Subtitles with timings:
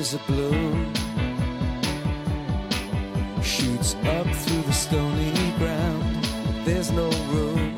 [0.00, 0.90] is a bloom
[3.42, 6.26] shoots up through the stony ground.
[6.64, 7.74] There's no room,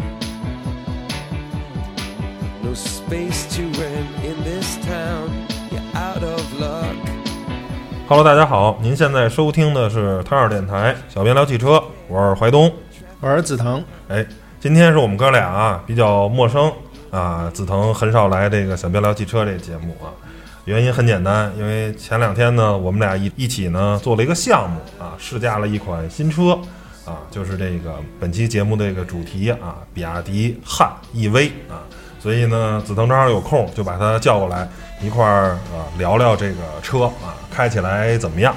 [2.62, 5.32] no space to rent in this town.
[5.72, 6.94] You're out of luck.
[8.06, 12.72] Hello，大家好，您现在收听的是汤二电台小编聊汽车，我是怀东。
[13.20, 14.24] 我是紫藤，哎，
[14.60, 16.72] 今天是我们哥俩啊比较陌生
[17.10, 20.14] 啊，紫藤很少来这个小编聊汽车这个节目啊。
[20.64, 26.56] 原因很简单，因为前两天呢，我们俩一一起呢做了一个项目啊，试驾了一款新车
[27.04, 31.82] 啊，就是这个本期节目的这个主题啊，比亚迪汉 EV 啊，
[32.20, 34.68] 所以呢，紫藤正好有空，就把他叫过来
[35.02, 38.54] 一块儿啊聊聊这个车啊，开起来怎么样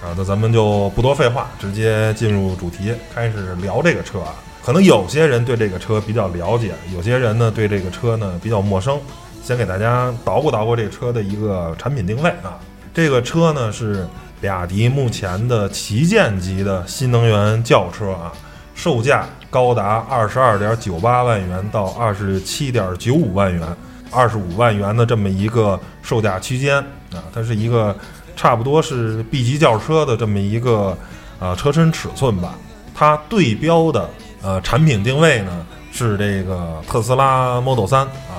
[0.00, 0.14] 啊？
[0.16, 4.32] 那咱们就不多废话，直接进入主题，开始聊这个车啊。
[4.64, 8.96] 可能有些人对这个车比较了解，有些人呢对这个车呢比较陌生。
[9.42, 12.58] 先给大家捣鼓捣鼓这车的一个产品定位啊，
[12.94, 14.06] 这个车呢是
[14.40, 18.32] 比亚迪目前的旗舰级的新能源轿车啊，
[18.74, 23.66] 售价高达二十二点九八万元到二十七点九五万元，
[24.10, 26.76] 二十五万元的这么一个售价区间
[27.12, 27.94] 啊，它是一个
[28.36, 30.96] 差不多是 B 级轿车的这么一个
[31.40, 32.54] 啊车身尺寸吧，
[32.94, 34.08] 它对标的
[34.42, 38.29] 呃产品定位呢是这个特斯拉 Model 3啊。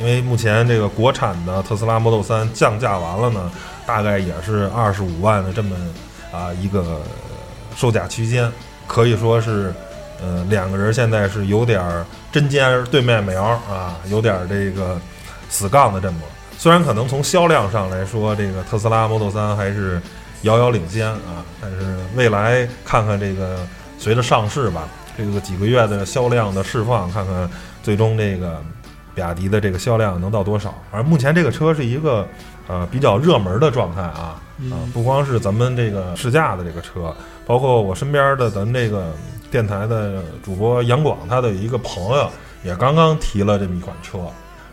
[0.00, 3.52] 因为目前这个国产的特斯拉 Model 3降价完了呢，
[3.84, 5.76] 大概也是二十五万的这么
[6.32, 7.02] 啊一个
[7.76, 8.50] 售价区间，
[8.86, 9.74] 可以说是
[10.22, 11.84] 呃两个人现在是有点
[12.32, 14.98] 针尖对麦苗啊，有点这个
[15.50, 16.18] 死杠的这么。
[16.56, 20.00] 虽然可能从销量上来说，这个特斯拉 Model 3还是
[20.42, 23.58] 遥遥领先啊，但是未来看看这个
[23.98, 27.50] 随着上市吧，这个几个月的销量的释放，看看
[27.82, 28.62] 最终这个。
[29.14, 30.74] 比亚迪的这个销量能到多少？
[30.90, 32.26] 而目前这个车是一个
[32.66, 34.40] 呃比较热门的状态啊
[34.70, 34.76] 啊！
[34.92, 37.14] 不光是咱们这个试驾的这个车，
[37.46, 39.12] 包括我身边的咱这个
[39.50, 42.30] 电台的主播杨广，他的一个朋友
[42.62, 44.18] 也刚刚提了这么一款车。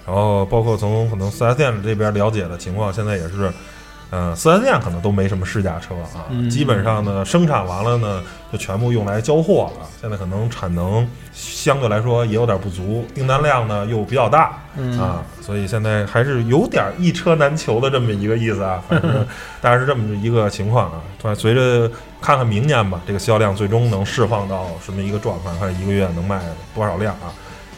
[0.06, 3.52] 然后包括从可能四 S 店这边了解的情况，现在也是。
[4.12, 9.86] 嗯，四 S 店可能都没什么试驾车啊，基本上呢生产完了呢就全部用来交货了。
[10.00, 14.58] 现在可能产能相对来说也有点不足，订单量呢又比较大
[14.98, 18.82] 啊，所以现在还是有点一车难求的这么一个意思啊。
[18.88, 19.12] 反正
[19.62, 21.02] 大概是这么一个情况啊。
[21.36, 21.92] 随着
[22.22, 26.42] 看看明年吧，这个销量最终能释放到什么一个状况，看一个月能卖
[26.74, 27.28] 多少辆啊。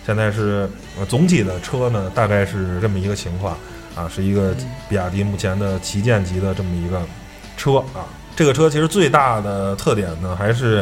[0.05, 0.69] 现在是
[1.07, 3.57] 总体的车呢，大概是这么一个情况。
[3.99, 4.55] 啊，是一个
[4.87, 7.01] 比亚迪目前的旗舰级的这么一个
[7.57, 8.07] 车啊。
[8.33, 10.81] 这个车其实最大的特点呢，还是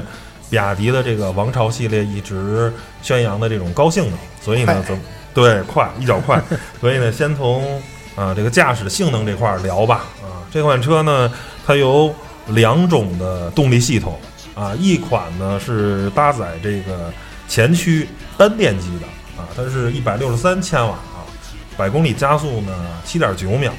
[0.52, 4.20] 比亚迪的这个王朝系列一直宣扬的这种高性能。
[4.40, 5.02] 所以呢，怎
[5.34, 6.40] 对快一脚快。
[6.80, 7.82] 所以呢，先从
[8.16, 10.06] 啊这个驾驶性能这块聊吧。
[10.22, 11.32] 啊，这款车呢，
[11.66, 12.14] 它有
[12.50, 14.20] 两种的动力系统
[14.54, 17.12] 啊，一款呢是搭载这个
[17.48, 18.08] 前驱
[18.38, 21.00] 单电机的啊，它是一百六十三千瓦。
[21.78, 22.74] 百公里加速呢，
[23.06, 23.72] 七点九秒，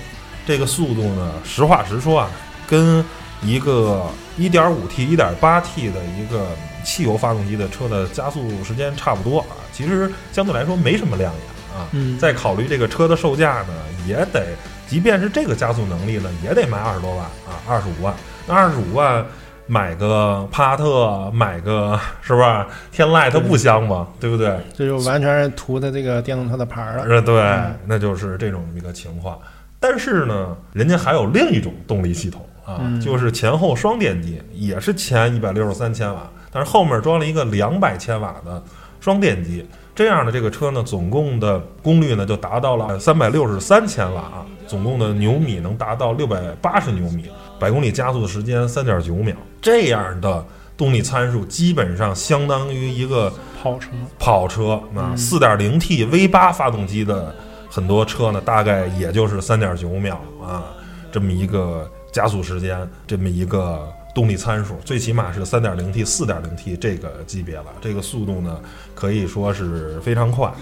[0.46, 2.30] 这个速度呢，实话实说啊，
[2.66, 3.04] 跟
[3.42, 6.46] 一个一点五 T、一点八 T 的一个
[6.84, 9.58] 汽油发动机的车的加速时间差不多啊。
[9.72, 11.88] 其实相对来说没什么亮眼啊。
[11.90, 12.16] 嗯。
[12.18, 13.74] 再考虑这个车的售价呢，
[14.06, 14.46] 也得，
[14.86, 18.14] 即便是这个加速能力呢，也得卖二十多万啊，二十五万。
[18.46, 19.26] 那二十五万。
[19.70, 23.30] 买个帕萨特，买个 是不是天籁？
[23.30, 24.08] 它不香吗？
[24.18, 24.58] 对不对？
[24.74, 27.22] 这就完全是图它这个电动车的牌儿了。
[27.22, 29.38] 对，那就是这种一个情况。
[29.78, 38.60] 但是呢，人家还有另一种动力系统啊，就是前后双电机，也是前一百六十三千瓦，但是后面装了一个两百千瓦的
[39.00, 39.64] 双电机。
[39.94, 47.30] 这样的这个车呢，总共的功率呢就达到了三百六十三千瓦啊，总共的牛米能达到六百八十牛米。
[47.58, 50.44] 百公里加速的时间三点九秒，这样的
[50.76, 53.32] 动力参数基本上相当于一个
[53.62, 53.90] 跑车。
[54.18, 57.34] 跑车啊，四点零 T V 八发动机的
[57.68, 60.64] 很多车呢，大概也就是三点九秒啊，
[61.10, 67.66] 这么一个加速时间，这么一个动力参数，最起码是三点零 T、四点零 T 这个级别了。
[67.80, 68.58] 这个速度呢，
[68.94, 70.52] 可以说是非常快。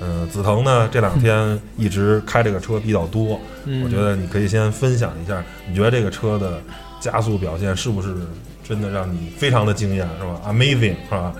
[0.00, 3.40] 嗯，紫藤呢这两天一直开这个车比较多，
[3.82, 6.60] 我觉得你可以先分享一下，你觉得这个车的
[7.00, 8.14] 加速表现是不是
[8.62, 11.34] 真的让你非常的惊艳，是吧？Amazing，是吧？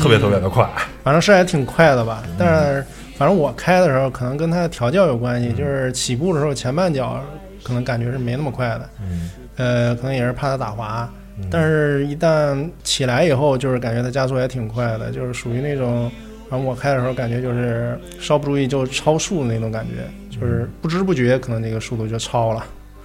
[0.00, 0.68] 特别特别的快，
[1.04, 2.24] 反正是还挺快的吧。
[2.36, 2.84] 但是
[3.16, 7.22] 反正我开的时候，可能跟它的调教有关系，就是起步的时候前半脚
[7.62, 11.08] 可能感觉是没那么快的，嗯，呃，可能也是怕它打滑，
[11.48, 16.10] 但是一旦起来以后，就是感觉它加速也挺快的，就是属于那种。
[16.52, 22.62] 然后我开的时候感觉就是稍不注意就超速的那种感觉，就是不知不觉可能那个速度就超了。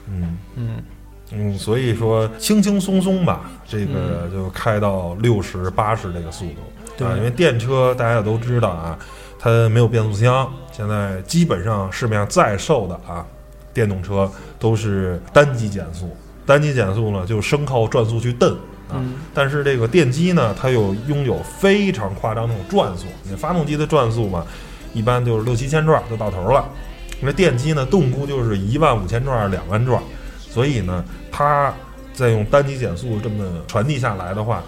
[0.09, 0.37] 嗯。
[0.55, 0.83] 嗯，
[1.31, 6.55] 嗯，所以说轻轻松松吧，这个就开到六十八十这个速度。
[6.97, 7.07] 对。
[7.07, 8.99] 啊，因为电车大家也都知道啊，
[9.39, 13.25] 它没有变速箱，现在基本上市面上在售的啊
[13.73, 14.29] 电动车
[14.59, 16.13] 都是单级减速，
[16.45, 18.57] 单级减速呢就生靠转速去蹬。
[18.89, 23.05] 啊嗯，但是这个电机呢，它又拥有非常夸张那种转速。
[23.23, 24.45] 你发动机的转速嘛，
[24.93, 26.67] 一般就是六七千转就到头了。
[27.19, 30.01] 那电机呢，动估就是一万五千转、两万转，
[30.39, 31.73] 所以呢，它
[32.13, 34.63] 再用单击减速这么传递下来的话，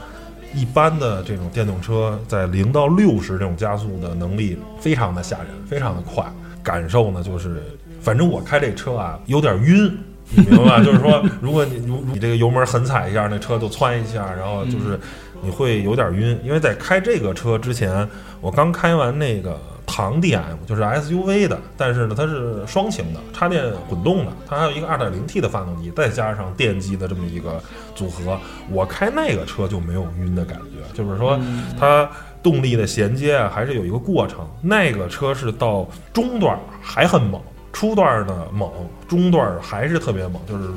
[0.53, 6.25] 一般的这种电动车在零到六十这种加速的能力非常的吓人，非常的快。
[6.61, 7.63] 感受呢，就是
[8.01, 9.97] 反正我开这车啊，有点晕。
[10.31, 10.83] 你明白吧？
[10.83, 14.99] 就是说，如果你如你这个油门狠踩一下，那车就窜一下，然后就是
[15.41, 16.39] 你会有点晕。
[16.43, 18.07] 因为在开这个车之前，
[18.39, 27.59] 我刚开完那个唐 DM，就是 SUV 的，但是呢，它是双擎的，插电混动的，它还有一个 2.0T 的发动机，再加上电机的这么一个
[27.95, 28.39] 组合，
[28.69, 31.39] 我开那个车就没有晕的感觉，就是说
[31.79, 32.07] 它
[32.43, 34.47] 动力的衔接啊，还是有一个过程。
[34.61, 37.41] 那个车是到中段还很猛。
[37.71, 38.69] 初段呢猛，
[39.07, 40.67] 中段还是特别猛，就是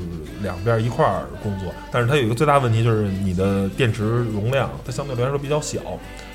[0.42, 1.72] 两边一块儿工作。
[1.90, 5.80] 但是它有一个最大问题，就是你的电池容量它相对来说比较小，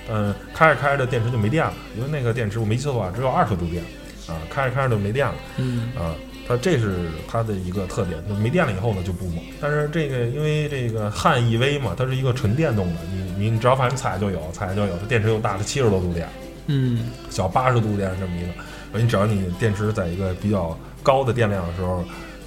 [0.09, 3.83] 嗯，开着开着电池就没电了，因为那个电池我没记错的话只有二十度电，
[4.27, 6.15] 啊，开着开着就没电了，嗯啊，
[6.47, 8.21] 它这是它的一个特点。
[8.27, 16.27] 就没电了以后呢就不猛，但是这个因为这个汉 EV 嘛，它是一个纯电动的，你你只要反正踩就有，踩就有，它电池又大，它七十多度电，
[16.65, 18.47] 嗯小八十度电这么一个。
[18.93, 22.03] 你只要你电池在一个比较高的电量的时候，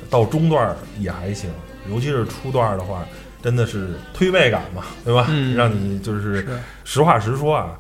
[0.09, 1.51] 到中段也还行，
[1.89, 3.05] 尤其是初段的话，
[3.43, 5.27] 真的是推背感嘛，对吧？
[5.29, 6.49] 嗯让你就是是
[6.85, 7.71] 实话实说啊，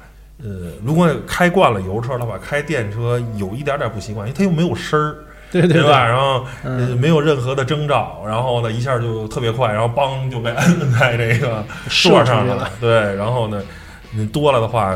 [0.43, 5.17] 呃，如果开惯了油车的话，开电车有一点点不习惯，因为它又没有声儿，
[5.51, 6.07] 对对吧？
[6.07, 6.47] 然后、
[6.97, 13.61] 没有任何的征兆，然后呢一下就特别快，然后梆就被摁在这个射座上了，对，然后呢，
[14.13, 14.95] 你多了的话，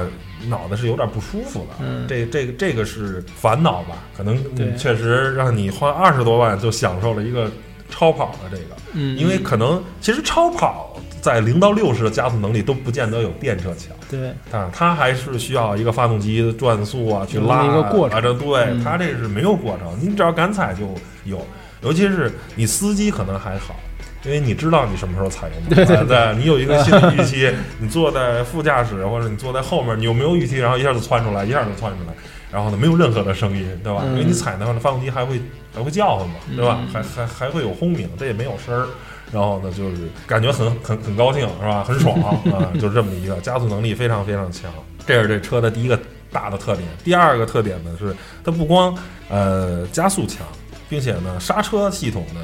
[0.49, 1.75] 脑袋是有点不舒服的。
[1.81, 4.05] 嗯这这个这个是烦恼吧？
[4.17, 4.39] 可能
[4.77, 7.51] 确实让你花二十多万就享受了一个
[7.89, 13.95] 超跑的这个，嗯，因为可能其实超跑在零到六十的加速能力都不见得有电车强。
[14.11, 20.89] 对啊，它还是需要一个发动机的转速啊，去拉一个过程啊，这对、嗯它这是没有过程，你只要敢踩就
[21.25, 21.45] 有。
[21.83, 23.77] 尤其是你司机可能还好，
[24.25, 27.53] 因为你知道你什么时候踩油门，对对啊对，你有一个心理预期。
[27.79, 30.59] 你坐在副驾驶或者你坐在后面，你有没有预期？
[30.59, 32.15] 然后一下就窜出来，一下就窜出来，
[32.51, 34.03] 然后呢没有任何的声音，对吧？
[34.05, 35.41] 嗯因为你踩的话，那发动机还会
[35.75, 36.79] 还会叫唤嘛，对吧？
[36.81, 38.87] 嗯还还还会有轰鸣，这也没有声儿。
[39.33, 41.83] 然后呢，就是感觉很很很高兴，是吧？
[41.83, 42.15] 很爽
[42.53, 44.71] 啊，就是这么一个加速能力非常非常强。
[45.07, 45.99] 这是这车的第一个
[46.31, 46.89] 大的特点。
[47.03, 48.97] 第二个特点呢是它不光
[49.29, 50.47] 呃加速强，
[50.89, 52.41] 并且呢刹车系统呢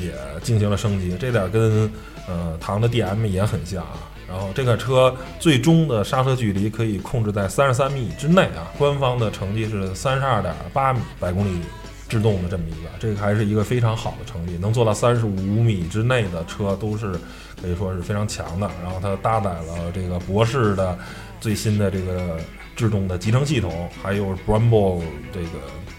[0.00, 0.12] 也
[0.42, 1.90] 进行了升级，这点跟
[2.28, 4.08] 呃唐的 DM 也很像啊。
[4.28, 11.60] 然后这个车最终的刹车距离可以控制在三十三米之内啊，官方的成绩是三十二点八米百公里
[12.08, 17.12] 制动的这么一个，这个还是一个非常好的成绩，能做到三十五米之内的车都是
[17.60, 18.70] 可以说是非常强的。
[18.82, 20.98] 然后它搭载了这个博世的
[21.38, 22.38] 最新的这个
[22.74, 25.48] 制动的集成系统，还有 Brembo 这个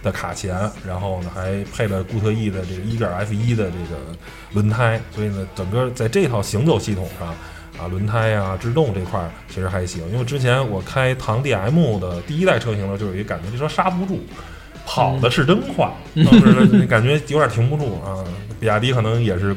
[0.03, 4.15] 的卡钳，然后呢还配了固特异的这个一点 F 一的这个
[4.53, 7.33] 轮胎，所以呢整个在这套行走系统上。
[7.75, 14.19] 啊，轮胎呀、制动这块儿其实还行，因为之前我开唐 DM 的第一代车型的时候，就有一个感觉，这车刹不住，
[14.86, 18.24] 跑的是真快，当时呢感觉有点停不住啊。
[18.60, 19.55] 比亚迪可能也是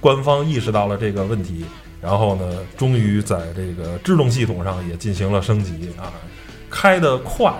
[0.00, 1.64] 官方意识到了这个问题，
[2.02, 6.12] 然后呢，终于在这个制动系统上也进行了升级啊，
[6.68, 7.50] 开得快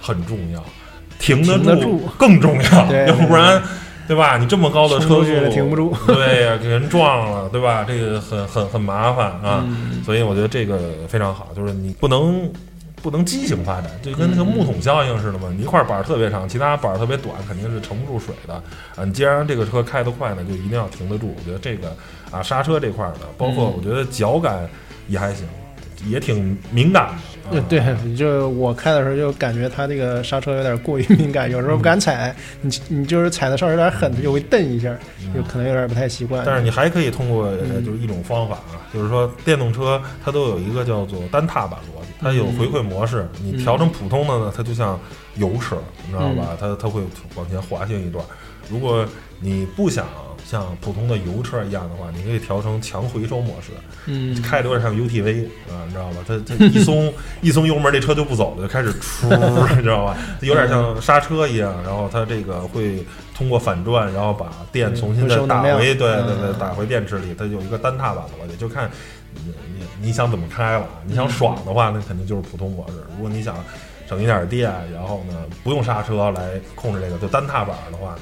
[0.00, 0.64] 很重要，
[1.22, 3.62] 停得住更重要， 要不然。
[4.08, 4.36] 对吧？
[4.36, 7.84] 你这么高的车速停不住 对呀、给人撞了，对吧？
[7.86, 9.64] 这个很很很麻烦啊。
[9.64, 10.76] 嗯所以我觉得这个
[11.08, 12.50] 非常好，就是你不能
[13.00, 15.48] 不能畸形发展，就跟那个木桶效应似的嘛。
[15.56, 19.04] 你一块板儿特别长，其他板儿特别短，肯定是盛不住水的啊。
[19.04, 21.32] 你既然这个车开得快呢，就一定要停得住。
[21.38, 21.94] 我觉得这个
[22.32, 24.68] 啊，刹车这块儿的，包括嗯我觉得脚感
[25.08, 25.46] 也还行，
[26.06, 27.08] 也挺敏感
[27.50, 27.60] 的。
[27.68, 27.82] 对
[28.16, 34.96] 就我开的时候就感觉它这个刹车有点过于敏感，有时候不敢踩，你你就是踩的稍微有点狠，它就会蹬一下，
[35.34, 36.42] 就可能有点不太习惯。
[36.46, 37.50] 但是你还可以通过
[37.84, 44.98] 就是一种方法啊，就是说电动车它都有一个叫做单踏板逻辑，它有回馈模式，你调成普通的呢，它就像
[45.34, 46.56] 油车，你知道吧？
[46.58, 47.02] 它它会
[47.34, 48.24] 往前滑行一段。
[48.70, 49.04] 如果
[49.40, 50.06] 你不想
[50.52, 53.72] 像普通的油车一样的话，你可以调成强回收模式，
[54.04, 56.16] 嗯，开的有点像 UTV 啊，你知道吧？
[56.28, 59.28] 它它一松 一松油门，这车就不走了，就开始出，
[59.76, 60.14] 你知道吧？
[60.42, 63.02] 有点像刹车一样，然后它这个会
[63.34, 67.34] 通过反转，然后把电重新再打回，对对对，打回电池里。
[67.38, 68.90] 它有一个单踏板的逻辑，就看
[69.34, 70.86] 你你你想怎么开了。
[71.06, 72.94] 你想爽的话，那肯定就是普通模式。
[73.16, 73.56] 如果你想
[74.12, 78.14] 省一点电，然后呢不用刹车来控制这个，就单踏板的话，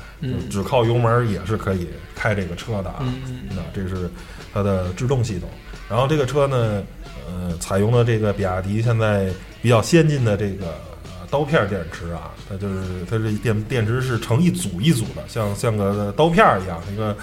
[0.49, 3.03] 只靠油门也是可以开这个车的啊。
[3.51, 4.09] 那这是
[4.55, 5.49] 它的制动系统。
[5.89, 6.83] 然后这个车呢，
[7.29, 9.29] 呃，采用了这个比亚迪现在
[9.61, 10.67] 比较先进的这个
[11.29, 17.17] 刀片电池啊，它就是它这电电池是成一组一组的，像像个刀片一样，一个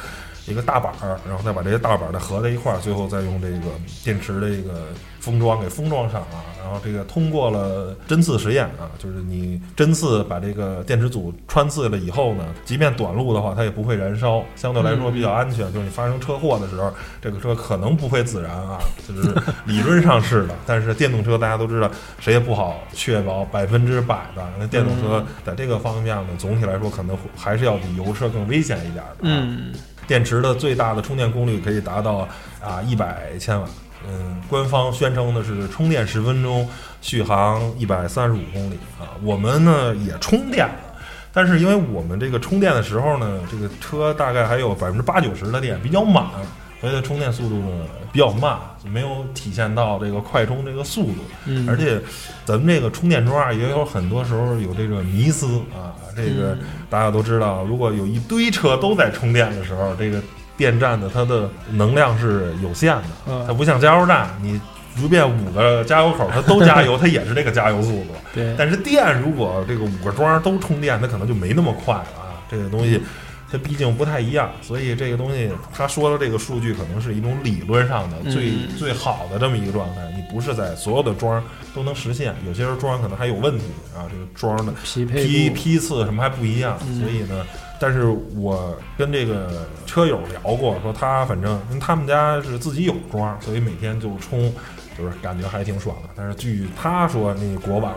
[0.48, 3.68] 一个大板儿，然后再把这些大板儿再合在一块儿，最后再用这个
[4.04, 4.86] 电池的这个。
[5.20, 15.66] 封装给封装上啊，然后这个通过了针刺实验啊，就是你针刺把这个电池组穿刺了以后呢，即便短路的话，它也不会燃烧，相对来说比较安全。
[15.74, 19.36] 就是你发生车祸的时候，这个车可能不会自燃啊，就是
[19.66, 20.56] 理论上是的。
[20.66, 24.48] 但是电动车大家都知道，谁也不好确保百分之百的。
[24.58, 29.18] 那电动车在这个方面呢，总体来说可能还是要比油车更危险一点的。
[29.24, 29.74] 嗯，
[30.08, 32.28] 电池的最大的充电功率可以达到
[32.64, 33.68] 啊一百千瓦。
[34.08, 36.68] 嗯，官方宣称的是充电十分钟，
[37.02, 39.18] 续航一百三十五公里啊。
[39.22, 40.76] 我们呢也充电了，
[41.34, 46.26] 但是因为我们这个充电的时候呢，这个车大概还有百分之八九十的电，比较满，
[46.80, 48.58] 所以它充电速度呢比较慢，
[48.92, 51.24] 没有体现到这个快充这个速度。
[51.46, 52.02] 嗯，而且
[52.46, 55.94] 咱们这个充电桩啊，也有很多时候有这个迷思啊。
[56.16, 56.58] 这个
[56.90, 60.22] 大家都知道，如果有一堆车都在充电的时候，这个。
[60.58, 64.60] 电站的它的能量是有限的，它不像加油站，你
[64.96, 68.08] 随便五个加油口它都加油，它也是这个加油速度。
[68.34, 72.42] 对，但是电如果这个五个桩都充电，它可能就没那么快了啊。
[72.50, 73.00] 这个东西
[73.52, 80.02] 它毕竟不太一样，所以这个东西他说的这个数据可能是一种理论上的最最好的这么一个状态。
[80.16, 84.06] 你不是在所有的桩都能实现，有些时候桩可能还有问题啊。
[84.12, 87.46] 这个桩的匹配批批次什么还不一样，所以呢。
[87.80, 94.52] 但是我跟这个车友聊过，说他反正因为他们家是自己有桩，所以每天就充，
[94.98, 96.10] 就是感觉还挺爽的。
[96.16, 97.94] 但是据他说，那国网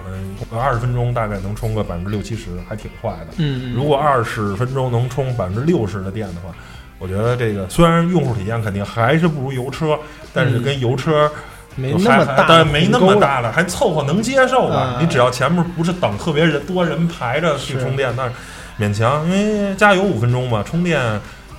[0.51, 3.29] 的二十分钟大概能充个百分之六七十，还挺快的。
[3.39, 6.55] 嗯，如果二十分钟能充百分之六十的电的话，
[6.99, 9.99] 我觉得这个虽然用户体验肯定还是不如油车，
[10.33, 11.31] 但是跟油车
[11.77, 14.99] 没那么大，但没那么大了，还凑合能接受吧。
[15.01, 18.31] 你只要前面不是等特别人多人排着去充电，那。
[18.79, 20.99] 勉强，因为加油五分钟嘛，充电，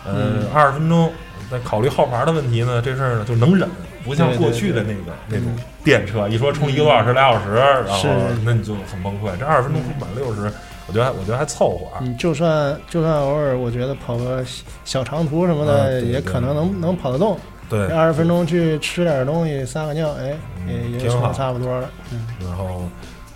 [0.04, 1.14] 呃，二十分钟。
[1.52, 3.70] 再考虑号牌的问题呢，这事儿呢就能忍，
[4.04, 5.46] 不像过去的那个那种
[5.84, 8.10] 电车，一说充一个多小时、俩小时，然后
[8.44, 9.36] 那你就很崩溃。
[9.40, 10.52] 这二十分钟充满六十，
[10.88, 12.00] 我觉得我觉得还凑合啊。
[12.02, 14.44] 你就算就算偶尔，我觉得跑个
[14.86, 17.38] 小长途什么的，也可能能能跑得动。
[17.70, 20.36] 对，二十分钟去吃点东西、撒个尿，哎，
[20.68, 21.90] 也也充差不多了。
[22.12, 22.84] 嗯，然后。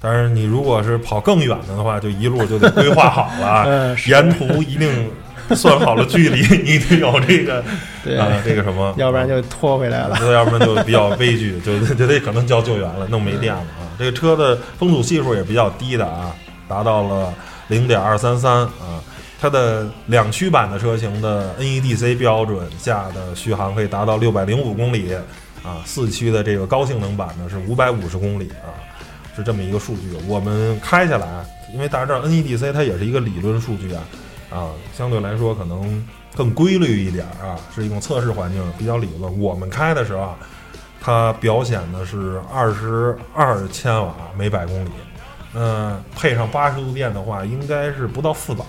[0.01, 5.09] 但是你如果是跑更远的的话，就一路就得规划好了， 沿途一定
[5.55, 7.59] 算好了距离， 你得有这个
[8.19, 13.85] 啊，这个什么，要不然就拖回来了，要不然就比较悲剧，就 就得可能叫救援了，弄没电了啊。
[13.99, 16.35] 这个车的风阻系数也比较低的啊，
[16.67, 17.33] 达到了
[17.67, 19.01] 零点二三三啊。
[19.39, 25.13] 它的两驱版的车型的 NEDC 标准下的续航可以达到六百零五公里
[25.61, 28.73] 啊，四驱的这个高性能版呢是五百五十公里啊。
[29.35, 31.27] 是这么一个数据，我们开下来，
[31.73, 34.01] 因为大家知道 NEDC 它也是一个理论数据啊，
[34.49, 39.39] 啊，相对来说可能更规律一点啊，是一种测试环境比较理论。
[39.39, 40.35] 我们开的时候啊，
[41.01, 44.89] 它表显的是二十二千瓦每百公里，
[45.53, 48.63] 嗯，配上八十度电的话，应该是不到四百。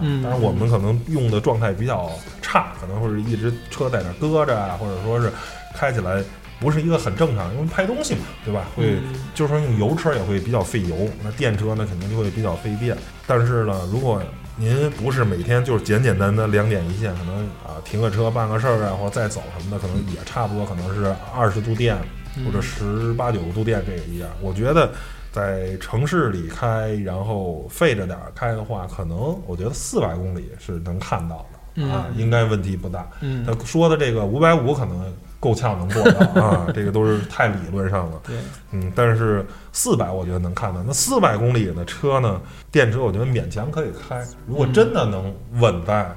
[0.00, 2.10] 嗯，当然我们可能用的状态比较
[2.40, 5.32] 差，可能会是一直车在那搁着啊，或者说是
[5.74, 6.22] 开起来。
[6.58, 8.66] 不是一个很正常，因为拍东西嘛，对吧？
[8.76, 8.98] 会，
[9.34, 12.94] 就是说用油车也会比较费油，那电车呢肯定就会比较费电。
[13.26, 14.22] 但是呢，如果
[14.60, 21.96] 您不是每天就是简简单单两点一线，可能啊停个车办个事儿啊，或者再走什么的，可能也差不多，可能是二十度电
[22.44, 24.28] 或者十八九度电这个一样。
[24.42, 24.92] 我觉得
[25.32, 33.08] 在城市里开，然后费着点儿开的话，可能我觉得四百公里是能看到的啊，应该问题不大。
[33.46, 35.10] 他说的这个五百五可能。
[35.40, 36.66] 够呛能做到 啊！
[36.74, 38.20] 这个都是太理论上了。
[38.26, 38.36] 对，
[38.72, 40.82] 嗯，但是四百我觉得能看到。
[40.86, 42.40] 那四百公里的车呢？
[42.70, 44.22] 电车我觉得勉强可以开。
[44.46, 46.14] 如果真的能稳在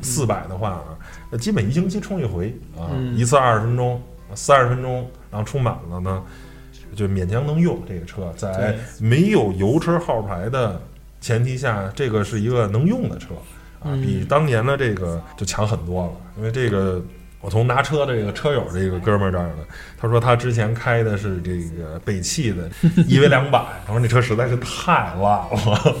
[0.00, 0.82] 四百的话，
[1.30, 4.00] 那基本一星期充一回啊，一次二十分钟，
[4.34, 6.22] 三十分钟，然后充满了呢，
[6.96, 8.32] 就勉强能用这个车。
[8.36, 10.80] 在没有油车号牌的
[11.20, 13.28] 前提下，这个是一个能用的车。
[13.80, 16.12] 啊，比当年的这个就强很多了。
[16.38, 17.02] 因为这个，
[17.42, 19.64] 我从拿车的这个车友这个哥们儿这儿呢，
[20.00, 22.70] 他说他之前开的是这个北汽的
[23.04, 25.94] EV 两百，他说那车实在是太烂了，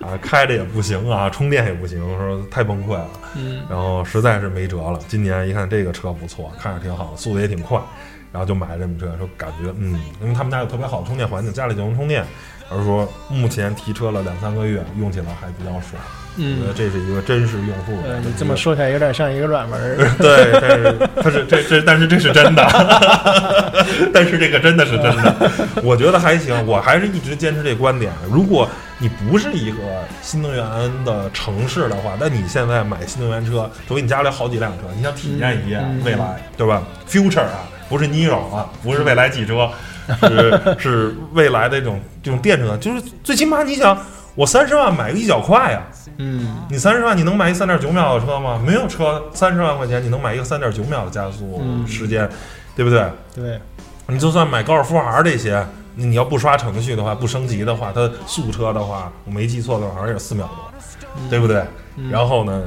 [0.00, 3.08] 啊，开着也不行啊，充电也不行，说太崩溃了。
[3.34, 5.00] 嗯，然后实在是没辙了。
[5.08, 7.80] 今年一看这个车不错，看着挺好，速度也挺快，
[8.30, 12.22] 然后就买这么车，说感觉嗯，因为他们家有特别好的充电环境，家里就能充电。
[12.70, 16.02] 而说目前提车了两三个月，用起来还比较爽。
[16.36, 17.98] 我觉得这是一个真实用户。
[18.06, 19.96] 呃，你这么说起来有点像一个软文儿。
[20.18, 22.66] 对，但是它是这这，但是这是真的，
[24.12, 25.50] 但是这个真的是真的。
[25.82, 28.12] 我觉得还行，我还是一直坚持这观点。
[28.30, 29.78] 如果你不是一个
[30.22, 30.64] 新能源
[31.04, 39.68] 的城市的话，那你现在买新能源车，除非你家里好几辆车，你想体验一验未来，对吧？Future 啊，不是 Niro 啊，不是未来汽车。
[40.20, 43.96] 是是未来的这种这种电车，就是最起码你想，
[44.34, 45.82] 我三十万买个一脚快呀，
[46.16, 48.58] 嗯，你三十万你能买一三点九秒的车吗？
[48.64, 52.28] 没有车，三十万块钱你能买一个三点九秒的加速时间，
[52.74, 53.04] 对不对？
[53.34, 53.60] 对，
[54.06, 61.62] 你就算买高尔夫 R 这些，你要不刷程序的话，不升级的话，它速车的话，我没记错的话，好像也四秒多，对不对？
[62.10, 62.62] 然后呢，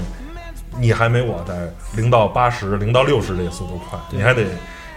[0.78, 4.44] 你还没我在零到八十、零到六十这个速度快，你还得。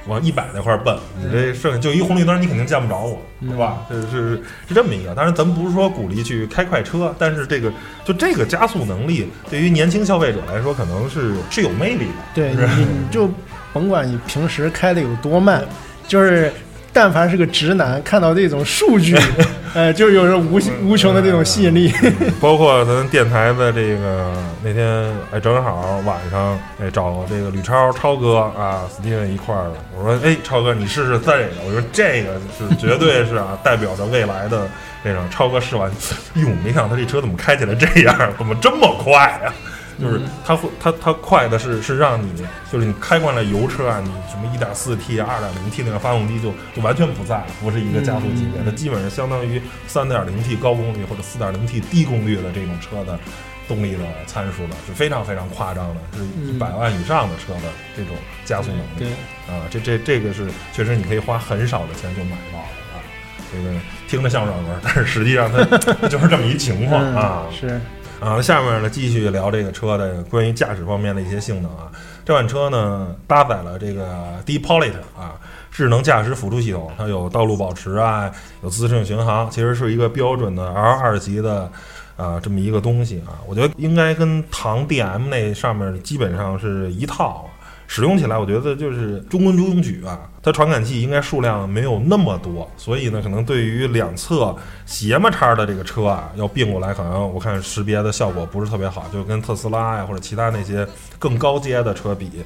[0.08, 3.86] 往一百那块奔，你这剩下就一红绿灯，你肯定见不着我，是吧？
[3.88, 5.14] 这是是这么一个。
[5.14, 7.72] 当然，咱们不是说鼓励去开快车，但是这个
[8.04, 12.14] 就这个加速能力，对于年轻消费者来说，可能是是有魅力的。
[12.34, 13.30] 对，你你就
[13.72, 15.64] 甭管你平时开的有多慢，
[16.08, 16.52] 就是。
[17.00, 19.16] 但凡是个直男，看到这种数据，
[19.72, 21.92] 呃，就有着无无穷的这种吸引力。
[22.42, 24.32] 包括咱电台的这个
[24.64, 29.74] 那天，哎，正好晚上，哎，找这个吕超超哥啊，，Steven 一块儿的。
[29.96, 31.48] 我说，哎，超哥，你试试这个。
[31.64, 34.68] 我说这个是绝对是啊，代表着未来的
[35.04, 35.22] 那种。
[35.30, 35.88] 超哥试完，
[36.34, 39.54] 哟，没想到他这车怎么开起来这样，怎么这么快呀？
[40.00, 42.30] 就是它会，它它快的是是让你，
[42.70, 53.18] 就是你开惯了油车啊，你什么一点四 T、二点零 T 那个发动机就就完全不在了，不是一个加速级别，它基本上相当于三点零 T 高功率或者四点零 T 低功率的这种车的
[53.66, 58.84] 动力的参数了，是非常非常夸张的，是一百万以上的车的这种加速能力。
[58.98, 59.08] 对
[59.52, 63.02] 啊，这这这个是确实你可以花很少的钱就买到的啊。
[63.50, 63.74] 这个
[64.06, 67.46] 听着像软文，但是实际上它它 就是这么一情况啊。
[67.50, 67.80] 是。
[68.20, 71.90] 啊，下面呢继续聊这个车的关于驾驶方面的一些性能啊。
[72.24, 75.34] 这款车呢搭载了这个 D-Pilot 啊
[75.70, 78.30] 智能驾驶辅助系统，它有道路保持啊，
[78.62, 81.70] 有自适应巡航，其实是一个标准的 L 二级的
[82.16, 83.38] 啊这么一个东西啊。
[83.46, 87.48] 我觉得应该跟唐 DM 那上面基本上是一套。
[87.90, 90.20] 使用起来，我觉得就是中规中矩啊。
[90.48, 94.56] 它传感器应该数量没有那么多，所以呢，可能对于两侧
[94.86, 100.86] 斜么叉的这个车啊，要并过来，可能我看识别的效果不是特别好，就跟特斯拉呀或者其他那些
[101.18, 102.42] 更高阶的车比，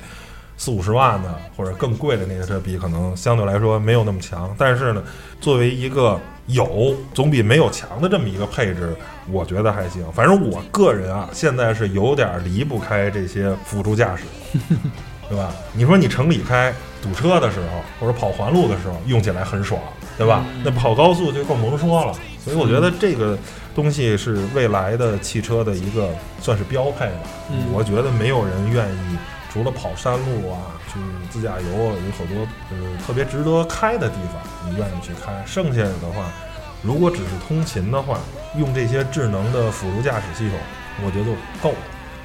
[0.56, 4.52] 四五十万的或者更贵的那些车比，可能相对来说没有那么强。
[4.58, 5.04] 但是呢，
[5.40, 8.96] 作为一个有总比没有强的这么一个配置，
[9.30, 10.04] 我觉得还行。
[10.12, 14.24] 反正我个人啊，现在是有点离不开这些辅助驾驶。
[15.32, 15.50] 对吧？
[15.72, 19.80] 你说你城里开堵车的时候，或者跑环路的时候，用起来很爽，
[20.18, 20.44] 对吧？
[20.62, 22.12] 那跑高速就更甭说了。
[22.44, 23.38] 所以我觉得这个
[23.74, 27.30] 东西是未来的汽车的一个算是标配吧。
[27.72, 29.16] 我觉得没有人愿意
[29.50, 35.32] 除了跑山路啊，去自驾游，有好多呃特别值得开的地方，你愿意去开。
[35.46, 36.30] 剩下的话，
[36.82, 38.18] 如果只是通勤的话，
[38.58, 40.58] 用这些智能的辅助驾驶系统，
[41.06, 41.78] 我觉得就够了。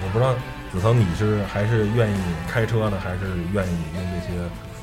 [0.04, 0.36] 我不知道。
[0.71, 2.15] 子腾，你是还是愿意
[2.47, 3.19] 开车呢，还是
[3.53, 4.39] 愿意用这些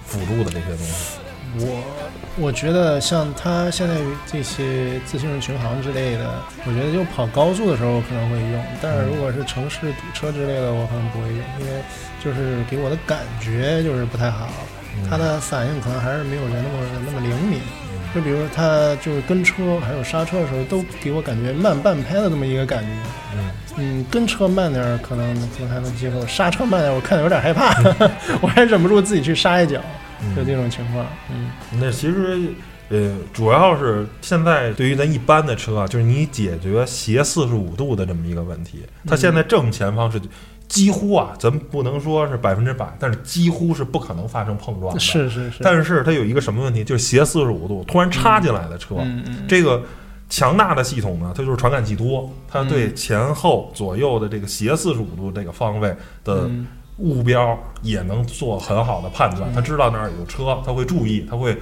[0.07, 1.19] 辅助的这些东西？
[1.57, 1.85] 我
[2.37, 3.95] 我觉得像它现在
[4.27, 6.35] 这些自适应巡航之类的，
[6.67, 11.81] 我觉得就跑高速的时候可能会用，但是如果是城市堵车之类的，我可能不会用，因为
[12.25, 14.49] 就是给我的感觉就是不太好，
[15.09, 17.61] 它的反应可能还是没有人那么那么灵敏。
[18.15, 22.91] 就比如说它就是跟车还有刹车的时候，都给我感觉慢半拍的这么一个感觉。
[23.35, 23.51] 嗯。
[23.77, 27.75] 嗯，跟车慢点儿可能可能还能接受，刹车慢点儿我看着有点害怕，
[28.41, 29.81] 我还忍不住自己去刹一脚，
[30.37, 31.05] 就这种情况。
[31.29, 31.51] 嗯，
[31.81, 32.39] 那其实
[32.91, 40.21] 呃，主要是现在对于咱一般的车啊，就是你解决斜四十五度的这么一个问题，它现在正前方是
[40.69, 45.01] 几乎啊，咱不能说是百分之百，但是几乎是不可能发生碰撞的。
[45.01, 45.63] 是是是。
[45.63, 48.97] 但是它有一个什么问题，就是斜四十五度突然插进来的车，
[49.49, 49.83] 这个。
[50.31, 56.51] 强大的系统呢，它就是传感器多，它对前后左右的这个斜四十五度这个方位的
[56.97, 59.53] 目标也能做很好的判断。
[59.53, 61.57] 它知道那儿有车，它会注意，它会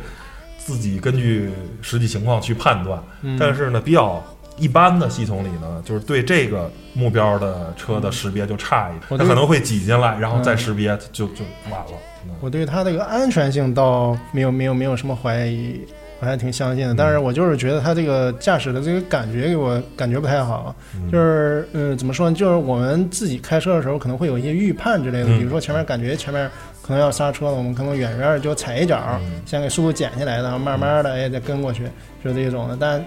[0.57, 1.51] 自己根据
[1.83, 3.03] 实际情况去判断。
[3.39, 4.23] 但是呢，比较
[4.59, 11.93] 一般的系统里呢，就是对这个目标的车的识别就差一点，它可能会挤进来，然后再嗯识别就就晚了。
[12.25, 15.81] 嗯我对它这个安全性倒没有没有没有什么怀疑，
[16.21, 16.95] 我还挺相信的。
[16.95, 22.37] 但是我就是觉得它这个驾驶的这个感觉给我感觉不太好，嗯就是嗯怎么说呢？
[22.37, 26.49] 就是我们自己开车的时候可能会有一些预判之类的，嗯比如说前面感觉前面
[26.81, 31.85] 可能要刹车了，我们可能远远就踩一脚，嗯先给速度减下来，然后慢慢的哎再跟过去，
[32.23, 32.77] 就是这种的。
[32.79, 33.05] 但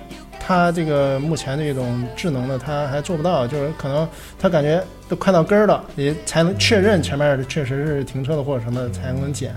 [0.47, 9.55] 它这个目前这种智能的，它还做不到，就是可能它感觉都快到根儿了，也才能确认前面确实是停车的或者什么的才能减，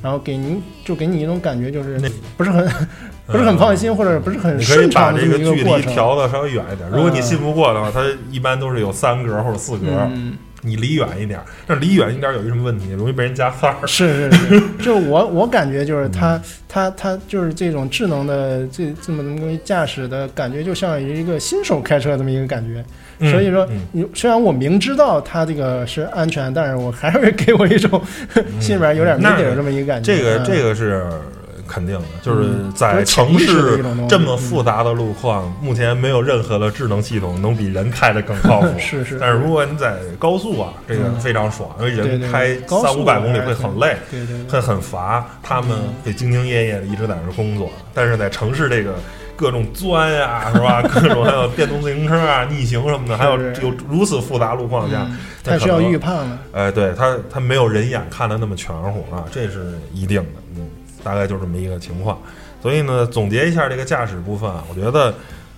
[0.00, 2.00] 然后给您就给你一种感觉就是
[2.36, 2.64] 不是很
[3.26, 5.92] 不是很放心，或者不是很你可以顺把这畅的这么一个距离。
[5.92, 6.88] 调的稍微远一点。
[6.88, 10.38] 如果你信不过的话，它一般都是有三格或者四格，嗯，
[10.68, 11.40] 你离远一点。
[11.66, 12.90] 但离远一点有一什么问题？
[12.92, 13.86] 容易被人加塞儿。
[13.86, 22.84] 是是是，就我我感觉就是嗯它它它就是这种智能的这这么东西驾驶的感觉，就像一个新手开车这么一个感觉。
[23.20, 28.00] 嗯所以说嗯你虽然我明知道它这个是安全，但是我还是会给我一种
[28.60, 30.14] 心里边有点没底儿这么一个感觉。
[30.14, 31.04] 这个嗯这个是
[31.68, 38.68] 肯定的，就是嗯在城市这么复杂的路况，目前没有任何的智能系统能比人开的更靠谱。
[38.80, 47.70] 是是，但是如果你在高速啊，这个嗯非常爽，因为人开三五百公里会很累，对会很乏，他们会兢兢业业的一直在那儿工作。
[47.94, 48.94] 但是在城市这个
[49.36, 50.82] 各种钻呀，是吧？
[50.88, 56.38] 各种还有电动自行车啊、逆行什么的，还有有如此复杂路况下，嗯它需要预判了。
[56.52, 60.47] 哎，对他，他没有人眼看的那么全乎啊，这是一定的，嗯，
[61.08, 62.18] 大概就这么一个情况。
[62.60, 65.14] 所以呢，总结一下这个驾驶部分啊，我觉得，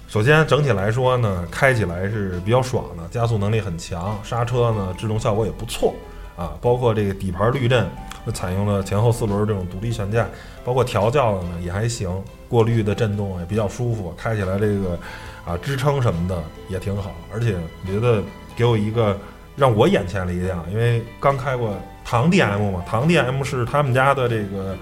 [0.06, 5.92] 首先整体来说呢，开起来是比较爽的，加速能力很强，刹车呢制动效果也不错
[6.36, 7.84] 啊，包括这个底盘滤震，
[8.32, 10.28] 采用了前后四轮这种独立悬架，
[10.64, 12.08] 包括调教的呢也还行，
[12.48, 14.96] 过滤的震动也比较舒服，开起来这个
[15.44, 18.22] 啊支撑什么的也挺好，而且我觉得
[18.54, 19.18] 给我一个。
[19.56, 24.74] 让我眼前一亮，因为刚开过唐 DM 嘛，唐 DM 是他们家的这个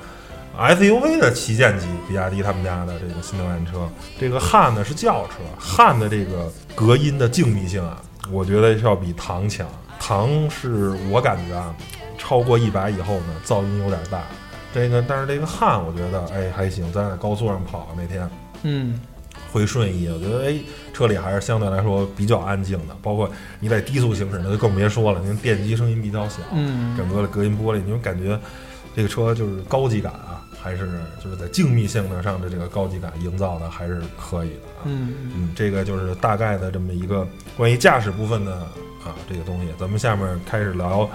[0.57, 3.89] SUV 的旗舰级，比亚迪他们家的这个新能源车。
[4.19, 9.67] 这个汉呢是轿车，汉的这个隔音的静谧性啊，我觉得是要比唐强。
[10.01, 11.75] 唐是我感觉啊，
[12.17, 14.23] 超过一百以后呢，噪音有点大。
[14.75, 18.29] 这个但是这个汉我觉得哎还行，咱在高速上跑那天
[18.63, 19.01] 嗯
[19.51, 20.59] 回顺义，我觉得哎，
[20.93, 22.95] 车里还是相对来说比较安静的。
[23.01, 23.31] 包括
[23.61, 28.39] 你在低速行驶，那就更别说了，因为电机声音比较小，嗯，整个的隔音玻璃，你就感觉
[28.95, 30.28] 这个车就是高级感啊，
[30.69, 30.87] 还是
[31.25, 34.85] 就是在静谧性能上的这个高级感营造的还是可以的啊。
[34.85, 37.27] 嗯嗯，这个就是大概的这么一个
[37.57, 38.53] 关于驾驶部分的
[39.03, 39.73] 啊这个东西。
[39.81, 41.09] 咱们下面开始聊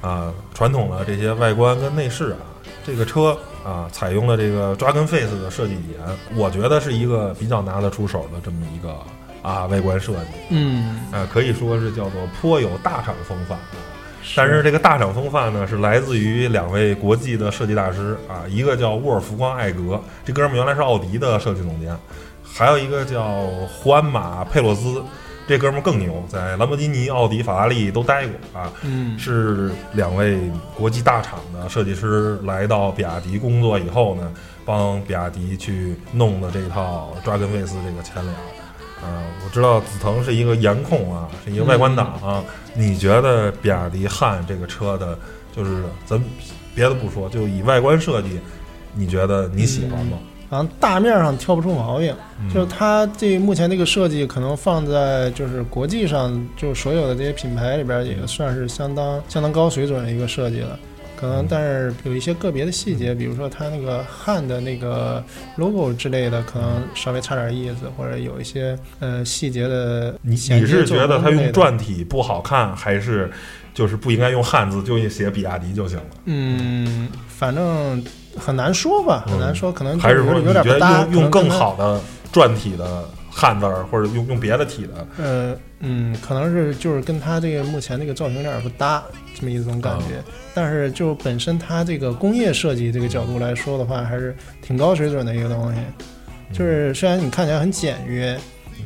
[0.00, 2.38] 啊传统的这些外观跟内饰啊。
[2.84, 6.00] 这个车啊采用了这个 Dragon Face 的设计语言，
[6.34, 8.96] 我觉得是一个比较拿得出手的这么一个
[9.42, 10.30] 啊外观设计。
[10.50, 13.85] 嗯，啊，可以说是叫做颇有大厂风范啊。
[14.34, 21.96] 但是这个大厂风范呢，是来自于两位国际的设计大师啊，一个叫沃尔夫光·艾格，这哥们儿原来是奥迪的设计总监，
[22.42, 25.02] 还有一个叫胡安马·佩洛兹，
[25.46, 28.72] 这哥们儿更牛，在兰博基尼、奥迪、法拉利都待过啊。
[28.82, 30.38] 嗯是两位
[30.76, 34.32] 国际大厂的设计师来到比亚迪工作以后呢，
[34.64, 38.34] 帮比亚迪去弄的这套 Dragon Face 这个前脸。
[39.02, 42.42] 啊、我知道紫藤是一个颜控啊，是一个外观党啊。
[42.74, 45.16] 你觉得比亚迪汉这个车的，
[45.54, 46.22] 就是咱
[46.74, 48.40] 别的不说，就以外观设计，
[48.94, 50.18] 你觉得你喜欢吗？
[50.48, 52.14] 反正大面上挑不出毛病。
[52.40, 60.78] 嗯就是它这目前这个设计，可能放在就是国际上，就所有的这些品牌里边，也算是相当相当高水准的一个设计了。
[61.16, 65.24] 可能，但是有一些个别的细节，比如说它那个汉的那个
[65.56, 73.30] logo 之类的，可能稍微差点意思，或者有一些呃细节的你你是觉得它用篆体不好看，还是
[73.72, 76.04] 就是不应该用汉字，就写比亚迪就行了？
[76.26, 78.04] 嗯，反正
[78.38, 82.00] 很难说吧，很难说，可能还是说有点不搭，用用更好的
[82.32, 85.06] 篆体的汉字儿，或者用用别的体的？
[85.18, 89.02] 呃，嗯，可能是就是跟它这个目前这个造型有点不搭，
[89.38, 90.22] 这么一种感觉。
[90.54, 95.80] 但是就本身它这个工业设计这个角度来说的话，还是挺高水准的一个东西。
[96.52, 98.38] 就是虽然你看起来很简约，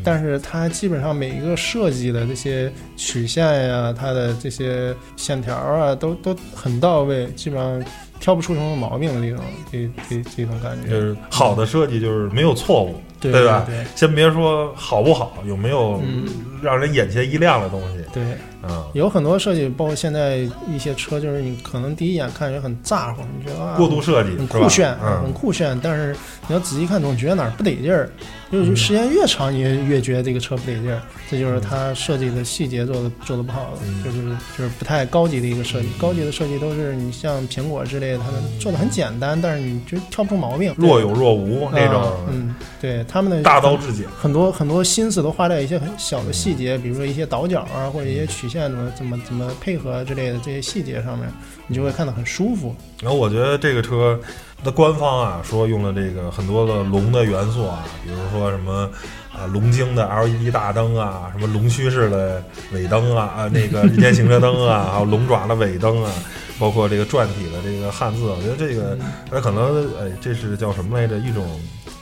[0.02, 7.82] 但是它基本上每一个设计的这些曲线呀、它的这些线条啊，都都很到位，基本上
[8.18, 10.88] 挑不出什么毛病的这种这这这种感觉。
[10.88, 16.26] 就是好的设计就是没有错误，对对吧对先别说好不好，有没有嗯
[16.62, 18.22] 让人眼前一亮的东西对。
[18.62, 18.84] 嗯？
[18.92, 26.14] 有很多设计，包括现在一些车，就是你可能第一眼看着很咋呼，你觉得啊过度设计很酷炫，啊很嗯，酷炫，但是
[26.46, 28.10] 你要仔细看，总觉得哪儿不得劲儿。
[28.52, 31.00] 就是时间越长，你越觉得这个车不得劲儿。
[31.30, 33.72] 这就是它设计的细节做的做的不好，
[34.04, 34.28] 就是
[34.58, 35.88] 就是不太高级的一个设计。
[35.98, 42.12] 高级的设计都是你像苹果之类的，他们做的很简单，但是你就挑不出毛病，若有若无那种。
[42.28, 51.28] 嗯，对他们的大刀至简，很多很多心思都花在一些很小的细节，比如说一些倒角啊，或者一些曲线怎么怎么怎么配合之类的这些细节上面，
[51.66, 52.74] 你就会看得很舒服。
[53.02, 54.18] 然后我觉得这个车
[54.62, 58.88] 的官方啊说用了这个很多的龙的元素啊，比如说什么。
[59.32, 62.42] 啊，龙晶的 LED 大灯啊，什么龙须式的
[62.72, 66.12] 尾灯啊，啊，那个日间行车灯啊，还有龙爪的尾灯啊，
[66.58, 68.98] 包括这个篆体的这个汉字，我觉得这个
[69.30, 71.16] 它可能，哎，这是叫什么来着？
[71.18, 71.46] 一种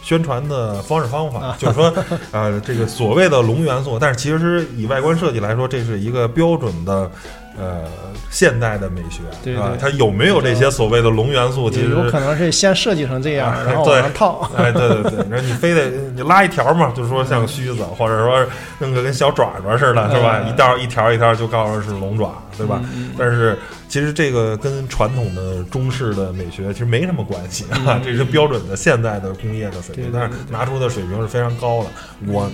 [0.08, 1.92] 宣传的方式方法，就是说，
[2.32, 7.10] 呃， 这个所谓的龙元素，但是其实以外观设计来说，这是一个标准的。
[7.58, 7.84] 呃，
[8.30, 11.68] 现代的美学，啊，它有没有这些所谓的龙元素？
[11.68, 14.48] 其实有可能是先设计成这样，然后往上套。
[14.56, 18.46] 哎，对对对，那你非得你拉一条嘛，就是说像须子，或者说
[18.78, 20.40] 弄个跟小爪爪似的，是吧？
[20.48, 22.80] 一道一条一条就告诉是龙爪，对吧？
[23.18, 31.88] 但是其实这个跟传统的中式的美学其实没什么关系啊， 这是标准的现代的工业的水平，但是拿出的水平是非常高的。
[32.28, 32.48] 我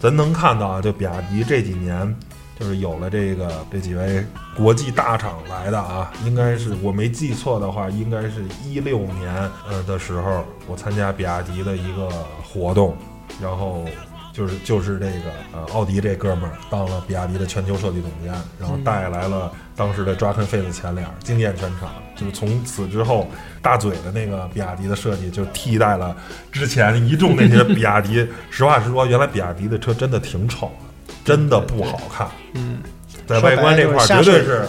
[0.00, 2.14] 咱能看到啊，就比亚迪这几年。
[2.62, 4.24] 就是有了这个这几位
[4.56, 9.34] 国际大厂来的啊，应该是我没记错的话，应该是一六年
[9.68, 12.08] 呃的时候，我参加比亚迪的一个
[12.40, 12.96] 活动，
[13.40, 13.84] 然后
[14.32, 21.90] 就是就是这个呃奥迪这哥们儿当了比亚迪的全球设计总监，然后带来了当时的抓坑费的前脸，惊艳全场。
[22.14, 23.26] 就是从此之后，
[23.60, 26.16] 大嘴的那个比亚迪的设计就替代了
[26.52, 28.24] 之前一众那些比亚迪。
[28.50, 30.91] 实话实说，原来比亚迪的车真的挺丑的。
[31.24, 32.78] 真的不好看，嗯，
[33.26, 34.66] 在外观这块绝对是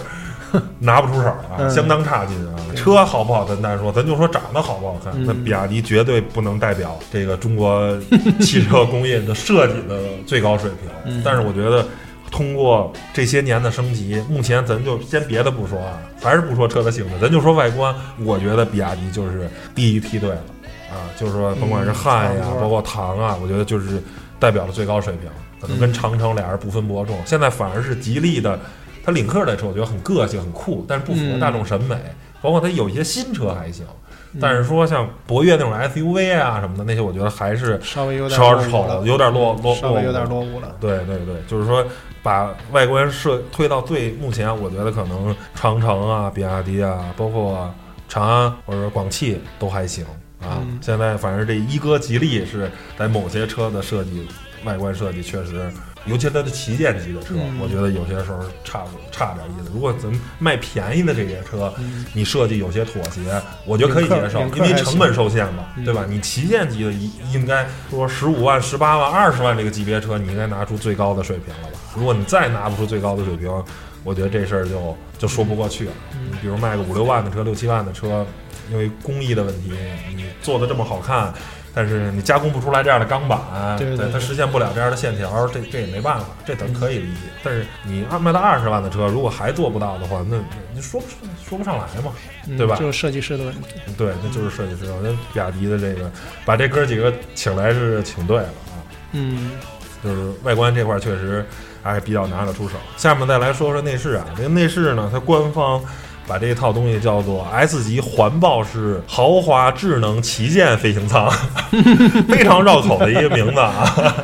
[0.79, 2.53] 拿不出手啊，相当差劲啊。
[2.75, 5.13] 车好不好咱单说，咱就说长得好不好看。
[5.25, 7.95] 那比亚迪绝对不能代表这个中国
[8.39, 11.21] 汽车工业的设计的最高水平。
[11.23, 11.85] 但是我觉得，
[12.31, 20.41] 通过这些年的升级，目前咱就先别的不说啊，还是不说车的性能，咱就说外观，我觉得比亚迪就是第一梯队了
[20.91, 21.09] 啊。
[21.15, 24.01] 就是说，甭管是汉呀，包括唐啊，我觉得就是
[24.43, 25.29] 代表了最高水平。
[25.61, 28.59] 可能跟长城俩人不分伯仲，现在反而是吉利的，
[29.01, 31.95] 它领克的车我觉得很个性很酷，但是不符合大众审美。
[32.41, 33.85] 包括它有一些新车还行，
[34.41, 40.75] 但是说像博越那种 SUV 啊什么的那些，我觉得还是稍微有点稍丑，有点落落稍微有点落伍了。
[40.81, 41.85] 对对对，就是说
[42.21, 47.73] 把外观设推到最目前，我觉得可能长城啊、比亚迪啊，包括
[48.09, 50.05] 长安或者广汽都还行
[50.43, 50.61] 啊。
[50.81, 54.27] 现在反正这一哥吉利是在某些车的设计。
[54.65, 55.69] 外观设计确实，
[56.05, 59.69] 尤其它的旗舰级的车，我觉得有些时候差差点意思。
[59.73, 61.73] 如果咱卖便宜的这些车，
[62.13, 63.19] 你设计有些妥协，
[63.65, 66.05] 我觉得可以接受，因为成本受限嘛，对吧？
[66.07, 71.77] 你旗舰级的应应该说十五万、十八万、二十万这个级别车，你应该拿出最高的水平了吧？
[71.93, 73.51] 如果你再拿不出最高的水平，
[74.05, 75.91] 我觉得这事儿就就说不过去了。
[76.31, 78.25] 你比如卖个五六万的车、六七万的车，
[78.71, 79.71] 因为工艺的问题，
[80.15, 81.33] 你做的这么好看。
[81.75, 87.21] 但是你加工不出来这样的钢板，对它实现不了这样的线条，这这也没办法，这咱可以理解。
[87.43, 90.37] 但是你卖到二十万的车，如果还做不到的话，那
[90.71, 91.07] 你说不
[91.43, 92.13] 说不上来嘛，
[92.55, 92.75] 对吧？
[92.75, 93.69] 就是设计师的问题。
[93.97, 94.91] 对，那就是设计师。
[94.91, 96.11] 我觉得比亚迪的这个
[96.45, 98.77] 把这哥几个请来是请对了啊。
[99.13, 99.53] 嗯，
[100.03, 101.43] 就是外观这块确实
[101.81, 102.75] 还是比较拿得出手。
[102.97, 105.83] 下面再来说说内饰啊，这个内饰呢，它官方。
[106.27, 111.29] 把这套东西叫做 S 级环抱式豪华智能旗舰飞行舱，
[112.29, 114.15] 非常绕口的一个名字啊。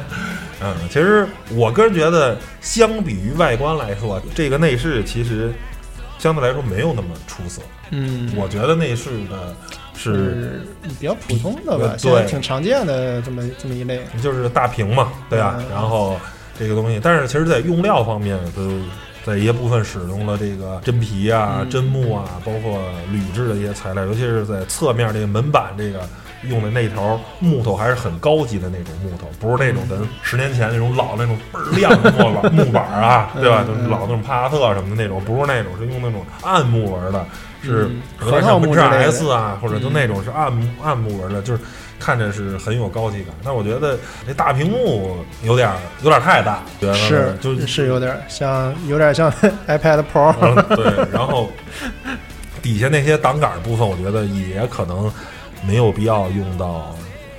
[0.62, 5.53] 嗯，其实我个人觉得，相比于外观来说，这个内饰其实
[6.17, 7.62] 相对来说没有那么出色。
[7.91, 9.55] 嗯，我觉得内饰的
[9.95, 10.65] 是
[10.99, 15.62] 比较普通的吧，对，挺常见的这么这么一类，就是大屏嘛，对吧？
[15.71, 16.17] 然后
[16.57, 18.62] 这个东西，但是其实在用料方面都。
[19.30, 26.00] 在一些部分使用了这个真皮啊、真木啊，包括铝制的一些材料，尤其是在侧面这个门板这个
[26.50, 33.63] 用的那条木头还是很高级的那种木头，不是那种咱十年前那种老那种倍儿亮的木板 木板啊，对吧？
[33.63, 37.26] 就老那种帕萨特什么的那种，不是那种，是用那种暗木纹的，
[37.62, 37.89] 是
[38.22, 41.62] 有点像奔驰 S 啊，或者就那种是暗暗木纹的，就是。
[41.99, 45.69] 看着是很有高级感，但我觉得这大屏幕有点
[46.01, 49.31] 有点太大，觉得是就是有点像有点像
[49.67, 50.75] iPad Pro。
[50.75, 51.51] 对，然后
[52.62, 55.12] 底下那些挡杆部分，我觉得也可能
[55.67, 56.95] 没有必要用到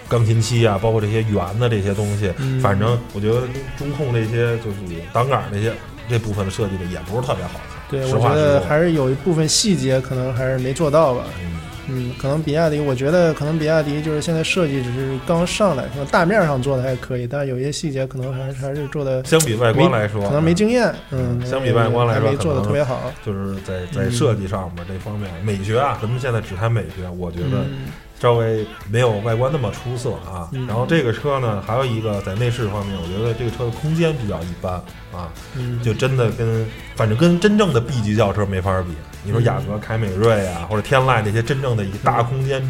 [0.09, 2.33] 钢琴漆啊，包括这些圆的这些东西。
[2.63, 3.43] 反正我觉得
[3.79, 4.77] 中控这些就是
[5.13, 5.73] 挡杆这些
[6.09, 7.81] 这部分的设计的也不是特别好看。
[7.89, 11.25] 对，我觉得还是有一部分细节可能还是没做到吧。
[11.43, 11.61] 嗯，
[12.19, 27.65] 可能比亚迪，我觉得可能比亚迪就是现在设计只是刚上来，可能大面上做的还可以，但是有些细节可能还是还是做的相比外观来说，可能没经验，嗯，相比外观来说没做的特别好，就是在在设计上面这方面，美学啊，咱们现在只谈美学，我觉得
[28.21, 30.51] 稍微没有外观那么出色啊。
[30.69, 34.75] 然后这个车呢，还有一个在内饰方面，我觉得这个车的空间比较一般
[35.13, 35.33] 啊，
[35.83, 38.91] 就真的跟反正跟真正的 B 级轿车没法比。
[39.23, 42.63] 你说雅阁、凯美瑞啊，或者天籁那些真正的以大空间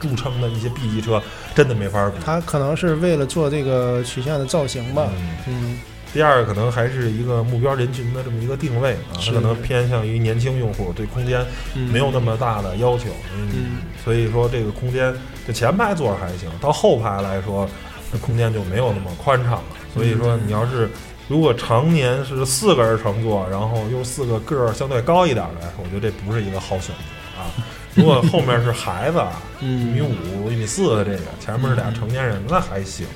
[0.00, 1.22] 著称的一些 B 级车，
[1.54, 2.16] 真的没法比。
[2.24, 5.08] 它可能是为了做这个曲线的造型吧。
[5.46, 5.78] 嗯。
[6.12, 11.44] 第二，可能还是一个目标人群的这么一个定位啊，它可能偏向于年轻用户，对空间
[11.92, 13.10] 没有那么大的要求。
[13.36, 13.78] 嗯。
[14.04, 15.14] 所以说，这个空间，
[15.46, 17.68] 就前排座还行，到后排来说，
[18.12, 19.64] 这空间就没有那么宽敞了。
[19.94, 20.90] 所以说，你要是。
[21.26, 27.48] 如果常年是四个人乘坐，然后又四个个儿相对高一点的，我觉得这不是一个好选择啊。
[27.94, 29.22] 如果后面是孩子，
[29.60, 33.06] 一米五、一米四的这个，前面是俩成年人，那还行。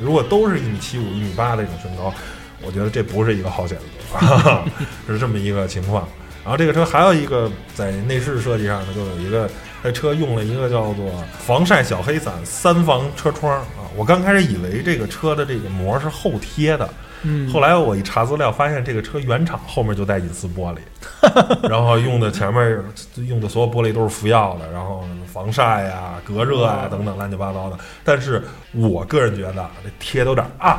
[0.00, 2.12] 如果都是一米七五、一米八这种身高，
[2.62, 3.78] 我觉得这不是一个好选
[4.10, 4.62] 择，
[5.06, 6.08] 是这么一个情况。
[6.42, 9.48] 然后这个车还有一个在内饰设计上呢，就有一个
[9.84, 13.86] 这车用了一个叫做防晒小黑伞三防车窗啊。
[13.94, 16.88] 我刚开始以为这个车的这个膜是后贴的。
[17.22, 20.78] 嗯，后来我一查资料，发现这个车原厂后面就带隐私玻璃，
[21.68, 22.82] 然后用的前面
[23.28, 27.76] 用的所有玻璃都是福耀的，然后防晒呀、隔热啊等等乱七八糟的。
[28.04, 29.52] 但是我个人觉得
[29.84, 30.76] 这贴的有点暗，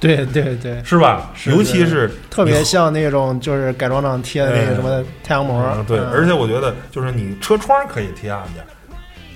[0.00, 1.30] 对对对， 是吧？
[1.46, 5.62] 尤其是特别像那种就是改装厂贴的那个什么太阳膜。
[5.86, 8.64] 对，而且我觉得就是你车窗可以贴暗点，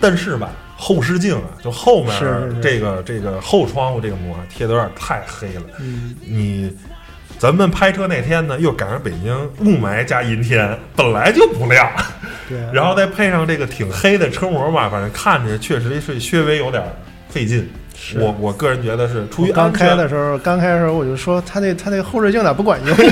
[0.00, 0.50] 但是吧。
[0.78, 2.14] 后视镜啊，就后面
[2.60, 5.62] 这个这个后窗户这个膜贴的有点太黑了。
[5.80, 6.70] 嗯，你
[7.38, 11.90] 咱们拍车那天呢，又赶上北京雾霾加阴天，本来就不亮。
[12.46, 16.84] 对，然后再配上这个挺黑的车膜吧，反正看着确实是稍微有点
[17.30, 17.66] 费劲。
[18.16, 22.94] 我我个人觉得是出于刚开的时候，刚开的时候我就说他那他那后视镜咋不管用？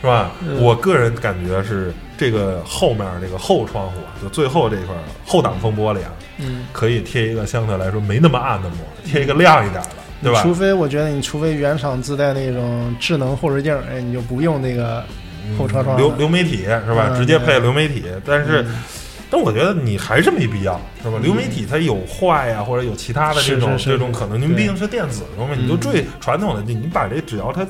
[0.00, 0.30] 是吧？
[0.60, 4.94] 我个人感觉是这个后面这个后窗户啊，就最后这块
[5.26, 9.90] 后挡风玻璃啊，嗯，可以贴一个相对来说没那么暗的膜，贴一个亮一点的，
[10.22, 10.40] 对吧？
[10.42, 15.04] 除非我觉得你除非原厂自带那种智能后视镜，哎，你就不用那个
[15.58, 17.12] 后车窗流流媒体是吧？
[17.16, 18.64] 直接配流媒体，但是，
[19.28, 21.18] 但我觉得你还是没必要，是吧？
[21.20, 27.66] 流媒体它有坏呀，或者有其他的这种这种可能，您毕竟是电子东西，你就最传统的，你你把这只要它。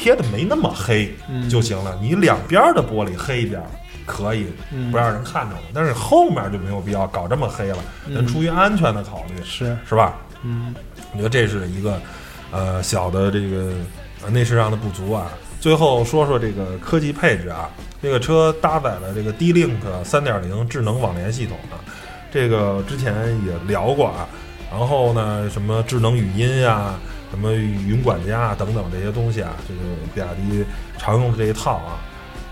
[0.00, 1.14] 贴的没那么黑
[1.50, 3.62] 就行了，你两边的玻璃黑一点
[4.06, 4.46] 可以，
[4.90, 5.62] 不让人看着了。
[5.74, 7.78] 但是后面就没有必要搞这么黑了，
[8.14, 10.16] 咱出于安全的考虑，是是吧？
[10.42, 10.74] 嗯，
[11.12, 12.00] 我觉得这是一个
[12.50, 13.74] 呃小的这个
[14.30, 15.30] 内饰上的不足啊。
[15.60, 17.68] 最后说说这个科技配置啊，
[18.02, 21.76] 这个车搭载了这个 D-Link 三点零智能网联系统啊，
[22.32, 23.14] 这个之前
[23.46, 24.26] 也聊过啊。
[24.70, 26.94] 然后呢，什么智能语音呀？
[27.30, 29.80] 什么云管家啊等等这些东西啊，就是
[30.12, 30.64] 比亚迪
[30.98, 31.94] 常用的这一套啊，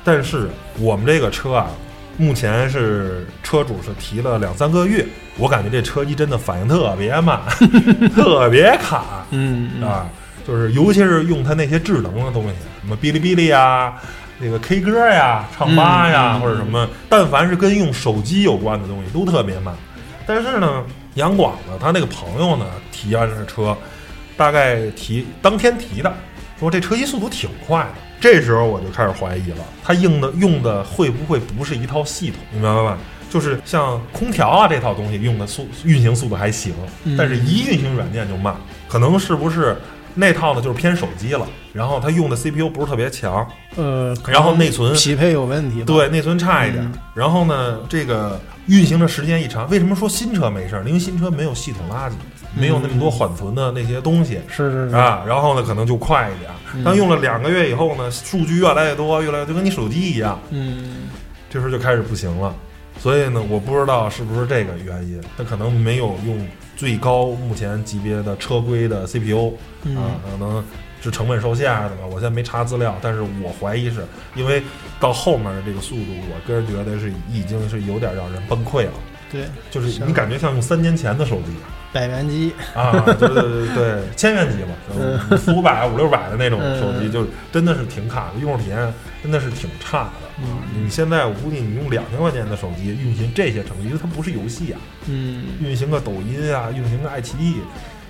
[0.05, 1.67] 但是我们这个车啊，
[2.17, 5.05] 目前是车主是提了两三个月，
[5.37, 7.41] 我感觉这车机真的反应特别慢，
[8.15, 10.09] 特别卡，嗯啊，
[10.47, 13.93] 就是尤其是用它那些智能的东西，什么哔哩哔哩呀，
[14.39, 19.75] 那个 K 歌呀、唱吧呀，或者什么，但凡是跟用手机有关的东西都特别慢。
[20.25, 23.77] 但是呢，杨广呢，他那个朋友呢，体验这车。
[24.39, 26.11] 大概提当天提的，
[26.59, 27.91] 说这车机速度挺快的。
[28.21, 32.39] 这时候我就开始怀疑了，它用的用的会不会不是一套系统？
[32.53, 32.97] 你明白吧？
[33.29, 36.73] 就是像空调啊这套东西用的速运行速度还行，
[37.19, 38.57] 但是一运行软件就慢。
[38.89, 39.77] 可能是不是
[40.15, 40.63] 那套呢？
[40.63, 41.47] 就是偏手机了。
[41.75, 43.47] 然后它用的 CPU 不是特别强，
[43.77, 46.91] 呃，然后内存匹配有问题，对，内存差一点。
[47.15, 50.85] 然后呢，这个运行的时间一长，为什么说新车没事儿？
[50.85, 52.15] 因为新车没有系统垃圾。
[52.55, 56.85] 没有那么多缓存的那些东西，是是是啊，然后呢，可能就快一点。
[56.85, 61.09] 当用了两个月以后呢，数据越来越多，越来越就跟你手机一样，嗯，
[61.51, 62.55] 这时候就开始不行了。
[62.99, 69.55] 所以呢，我不知道是不是这个原因，它可能没有用最高目前级别的车规的 CPU
[69.97, 70.65] 啊，可能
[71.01, 72.07] 是成本受限的吧。
[72.07, 74.61] 我现在没查资料，但是我怀疑是因为
[74.99, 78.93] 到后面的这个速度，我个人觉得是已经是有点让人崩溃了。
[79.31, 81.49] 对，就是你感觉像用三年前的手机。
[81.91, 90.45] 百元机啊，对对对对，千元机嘛，四五百、五六百的那种手机，就真的是挺卡的，用户体验真的是挺差的。
[90.75, 97.57] 你现在我估计你用两千块钱的手机运行这些程序，因为它不是游戏啊，嗯，运行个抖音啊，运行个爱奇艺，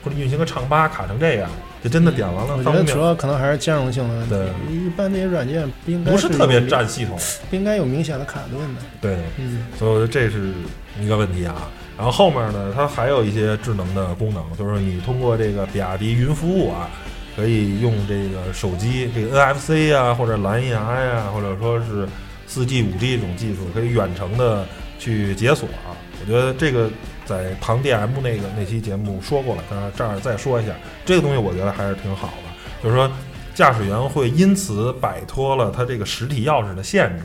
[0.03, 1.49] 或者运行个唱吧卡成这样，
[1.81, 4.75] 就真的点完了我觉得主要可能还是兼容性的问题对。
[4.75, 7.17] 一般这些软件不应该不是特别占系统。
[7.49, 8.83] 不应该有明显的卡顿的。
[9.01, 10.53] 对，嗯所以我觉得这是
[11.01, 11.71] 一个问题啊。
[11.97, 16.89] 然后后面呢，它还有一些智能的功能，就是你通过这个比亚迪云服务啊，
[17.35, 22.09] 可以用这个手机这个 NFC 啊，或者蓝牙呀、或者说是
[22.47, 24.65] 四 G、五 G 这种技术，可以远程的
[24.99, 25.91] 去解锁啊。
[26.21, 26.89] 我觉得这个
[27.25, 30.73] 在唐 DM 那个那期节目说过了，那这儿再说一下，
[31.05, 33.11] 这个东西我觉得还是挺好的，就是说
[33.55, 37.25] 驾驶员会因此摆脱了他这个实体钥匙的限制。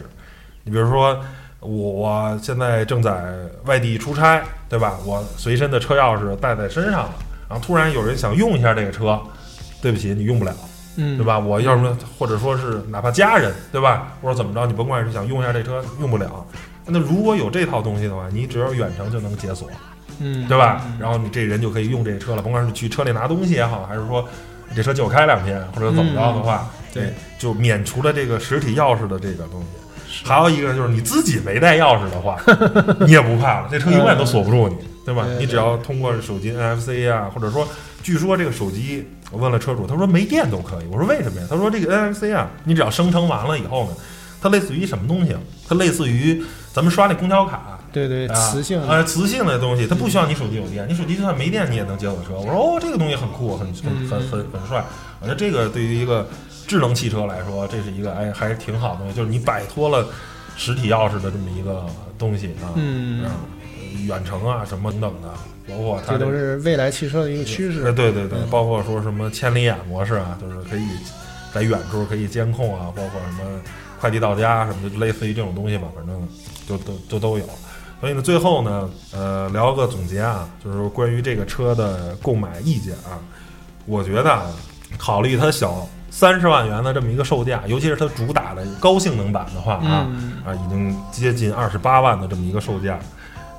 [0.63, 1.19] 你比如说，
[1.63, 3.33] 我我现在正在
[3.65, 4.97] 外地出差，对吧？
[5.05, 7.15] 我随身的车钥匙带在身上了，
[7.49, 9.19] 然后突然有人想用一下这个车，
[9.81, 10.53] 对不起，你用不了，
[10.97, 11.39] 嗯，对吧？
[11.39, 14.13] 我要么或者说是哪怕家人，对吧？
[14.21, 16.45] 或者怎么着，你甭管是想用一下这车，用不了。
[16.85, 19.69] 那如果有这套东西的话，你只要远程就能解锁，
[20.19, 20.81] 嗯，对吧？
[20.85, 24.27] 嗯然后你这人就可以用这车了，甭管是去车里拿东西也好，还是说
[24.75, 29.67] 这车借我开两天或者怎么着的话，嗯对，就免除了这个实体钥匙的这个东西。
[30.23, 32.37] 还有一个就是你自己没带钥匙的话，
[33.05, 35.25] 你也不怕了，这车永远都锁不住你，对吧？
[35.39, 37.67] 你只要通过手机 NFC 啊，或者说，
[38.03, 40.85] 据说这个手机，我问了车主，他说没电都可以。
[40.91, 41.47] 我说为什么呀？
[41.49, 43.91] 他说这个 NFC 啊，你只要生成完了以后呢，
[44.41, 45.39] 它类似于什么东西啊？
[45.67, 47.79] 它类似于咱们刷那公交卡。
[47.91, 52.33] 对对，啊磁性啊，呃，磁性的东西，它不需要你手机有电，你手机就算没电，你也能解锁车。
[52.35, 54.83] 我说哦，这个东西很酷，很很很很很帅。
[55.19, 56.27] 我觉得这个对于一个
[56.67, 60.07] 智能汽车来说，这是一个哎还是挺好的东西，就是你摆脱了
[60.55, 61.85] 实体钥匙的这么一个
[62.17, 63.31] 东西啊，嗯啊
[64.07, 65.29] 远程啊什么等等的，
[65.69, 67.93] 包括它这都是未来汽车的一个趋呃势。
[67.93, 70.87] 对对对，嗯包括说什么千里眼模式啊，就是可以
[71.53, 73.61] 在远处可以监控啊，包括什么
[73.99, 76.27] 快递到家什么的，就类似于这种东西吧，反正
[76.67, 77.45] 就都就都有。
[78.01, 83.15] 所以呢，最后呢，呃，聊个总结啊，就是关于这个车的购买意见啊，
[83.85, 84.51] 我觉得啊，
[84.97, 92.99] 考虑它小三十万元的这么一个售价，尤其是它主打的高性能版的话啊，嗯啊，已经接近二十八万的这么一个售价。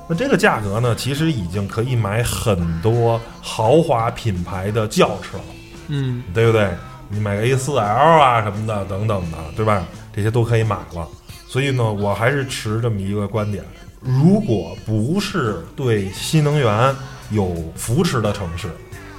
[0.07, 5.43] 那这个价格呢，其实已经可以买很多豪华品牌的轿车了，
[5.89, 6.69] 嗯对不对？
[7.09, 9.83] 你买个 A4L 啊什么的等等的，对吧？
[10.15, 11.05] 这些都可以买了。
[11.49, 13.63] 所以呢，我还是持这么一个观点：
[13.99, 16.95] 如果不是对新能源
[17.31, 18.69] 有扶持的城市，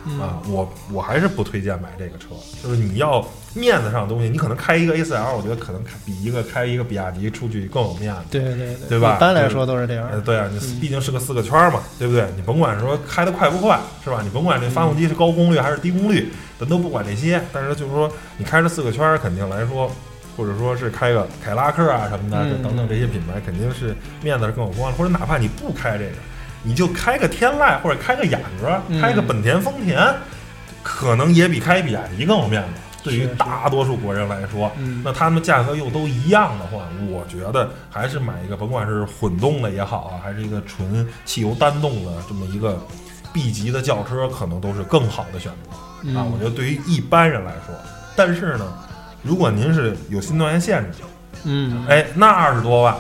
[0.07, 2.29] 嗯啊，我我还是不推荐买这个车。
[2.63, 8.21] 就是你要面子上的东西，你可能开一个 A4L，我觉得可能比一个开一个比亚迪出去更有面子。
[8.31, 10.21] 对对对，对吧一般来说都是这样呃，。
[10.21, 12.27] 对啊，你毕竟是个四个圈儿嘛，对不对？
[12.37, 14.21] 你甭管说开得快不快，是吧？
[14.23, 16.29] 你甭管这发动机是高功率还是低功率，
[16.59, 17.41] 咱都不管这些。
[17.53, 19.91] 但是就是说，你开着四个圈儿，肯定来说，
[20.37, 24.97] 或者说是开个凯拉克啊什么的，嗯等等这些品牌，肯定是面子是更有光的。
[24.99, 26.11] 或者哪怕你不开这个，
[26.63, 30.15] 你就开个天籁或者开个雅阁，嗯开个本田、丰田，
[30.83, 32.69] 可能也比开比亚迪更有面子。
[33.05, 42.85] 对于大多数国人来说，嗯那他们价格又都一样的话，我觉得还是买一个，甭管是混动的也好啊，还是一个纯汽油单动的这么一个
[43.33, 46.25] B 级的轿车，可能都是更好的选择啊。
[46.25, 47.73] 我觉得对于一般人来说，
[48.17, 48.77] 但是呢，
[49.23, 50.99] 如果您是有新能源限制，
[51.45, 52.97] 嗯，哎，那二十多万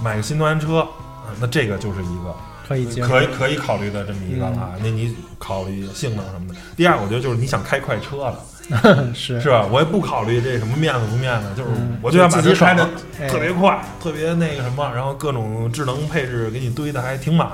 [0.00, 2.32] 买个新能源车，啊那这个就是一个
[2.68, 3.08] 可以接受。
[3.08, 4.74] 可以可以考虑的这么一个了啊。
[4.82, 6.54] 那你考虑性能什么的。
[6.76, 8.38] 第二，我觉得就是你想开快车了。
[9.14, 9.66] 是是吧？
[9.72, 12.86] 我也不考虑这什么面子不面子，就是嗯我就想把自己它开的
[13.26, 17.48] 特别快，特别那个什么，然后各种智能配置给你堆的还挺满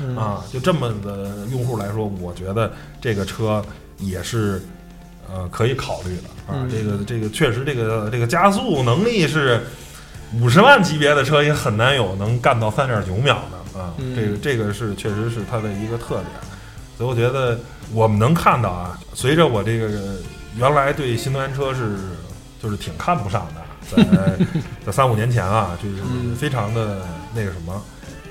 [0.00, 0.44] 嗯啊。
[0.52, 3.60] 就这么的用户来说，我觉得这个车
[3.98, 4.62] 也是
[5.28, 6.54] 呃可以考虑的啊。
[6.54, 9.60] 嗯这个这个确实这个这个加速能力是
[10.40, 13.94] 五十万级别的车也很难有能干到三点九秒的啊。
[13.98, 16.26] 嗯这个这个是确实是它的一个特点。
[16.96, 17.58] 所以我觉得
[17.92, 19.88] 我们能看到啊，随着我这个
[20.56, 21.96] 原来对新能源车是
[22.62, 24.46] 就是挺看不上的，在
[24.86, 27.02] 在三五年前啊，就是嗯非常的
[27.34, 27.82] 那个什么，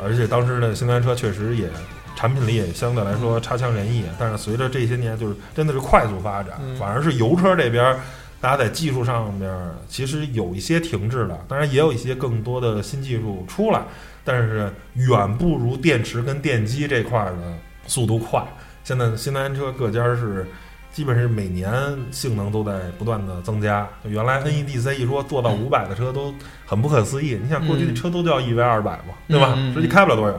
[0.01, 1.69] 而且当时的新能源车确实也
[2.15, 7.97] 产品力也相对来说差强人意，但是随着这些年就是真的是快速发展，嗯反而是油车这边。
[8.39, 9.51] 大家在技术上面
[9.87, 13.83] 其实有一些停滞了，当然也有一些更多的新技术出来，
[14.23, 17.53] 但是远不如电池跟电机这块儿的
[17.87, 18.43] 速度快。
[18.83, 20.45] 现在新能源车各家是
[20.91, 21.71] 基本是每年
[22.11, 23.87] 性能都在不断的增加。
[24.03, 26.33] 就原来 NEDC 一说做到五百的车都
[26.65, 29.55] 很不可思议，你想过去的车都叫一 V 二百嘛，对吧？
[29.73, 30.37] 实际开不了多远，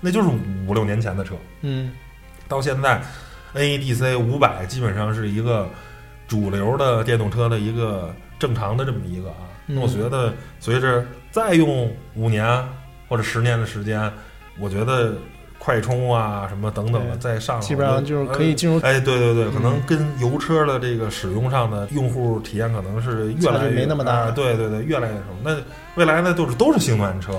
[0.00, 0.28] 那就是
[0.66, 1.34] 五六年前的车。
[1.60, 1.92] 嗯
[2.48, 3.00] 到现在
[3.54, 5.68] ，NEDC 五百基本上是一个
[6.26, 9.36] 主流的电动车的一个正常的这么一个啊。
[9.66, 12.44] 那我嗯觉得随着再用五年
[13.12, 14.10] 或者十年的时间，
[14.58, 15.12] 我觉得
[15.58, 25.36] 快充啊什么等等的，对再上基本上就是可以进入哎，对对对，可能嗯跟油车的这个使用上的用户体验可能是越来越没那么大啊对对对，越来越什么。
[25.44, 25.54] 那
[25.96, 27.38] 未来呢，就是都是新能源车，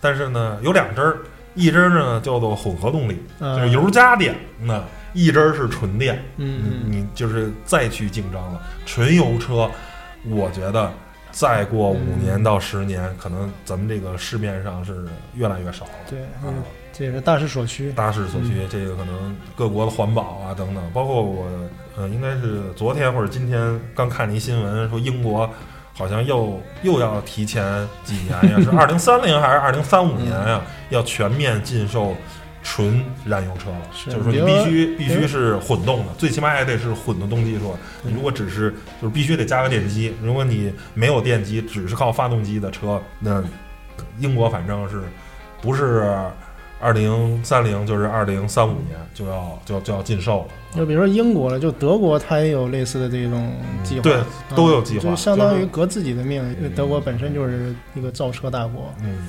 [0.00, 1.18] 但是呢有两支儿，
[1.54, 6.18] 一支儿呢叫做混合动力，嗯就是油加电，那一支儿是纯电。
[6.38, 9.70] 嗯你你就是再去竞争了，纯油车，
[10.30, 10.90] 我觉得
[11.30, 15.90] 再过五嗯年到十年，可能咱们这个市面上是越来越少了。
[16.08, 16.62] 对，啊嗯，
[16.92, 17.92] 这也是大势所趋。
[17.92, 21.46] 大势所趋，这个可能各国的环保啊等等，包括我，
[21.96, 25.48] 呃，应该是昨天或者今天刚看了一新闻，说英国
[25.92, 32.14] 好像又又要提前几年呀，是 二零三零还是二零三五年呀，要全面禁售
[32.62, 33.80] 纯燃油车了。
[33.92, 37.74] 是就是说你必须必须是混动的，最起码也得是混动技术。
[38.02, 43.42] 你如果只是就是必须得加个电机，如果你没有电机，只是靠发动机的车，那
[44.18, 45.02] 英国反正是
[45.60, 46.10] 不是
[46.80, 50.48] 二零三零就是二零三五年就要就要就要禁售了。
[50.76, 53.52] 就比如说英国了，就德国，它也有类似的这种
[53.82, 56.42] 计划，对啊都有计划就相当于革自己的命。
[56.56, 59.28] 因为德国本身就是一个造车大国，嗯，嗯，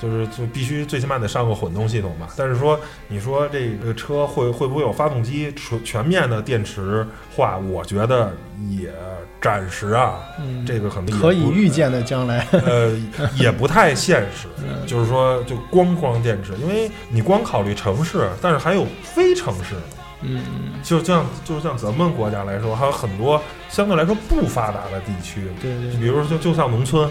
[0.00, 2.28] 就是就必须最起码得上个混动系统吧。
[2.36, 7.58] 但是说你说这个车会会不会有发动机全全面的电池化？
[7.58, 8.32] 我觉得
[8.68, 8.92] 也
[9.40, 12.92] 暂时啊，嗯这个可能可以预见的将来，呃，
[13.36, 14.48] 也不太现实。
[14.62, 19.74] 嗯就是说，就光光电池，因为你光考虑城市，但是还有非城市。
[20.20, 20.42] 嗯
[20.82, 27.10] 就像就像咱们国家来说，还有很多相对来说不发达的地区，对对比如说就就像农村，嗯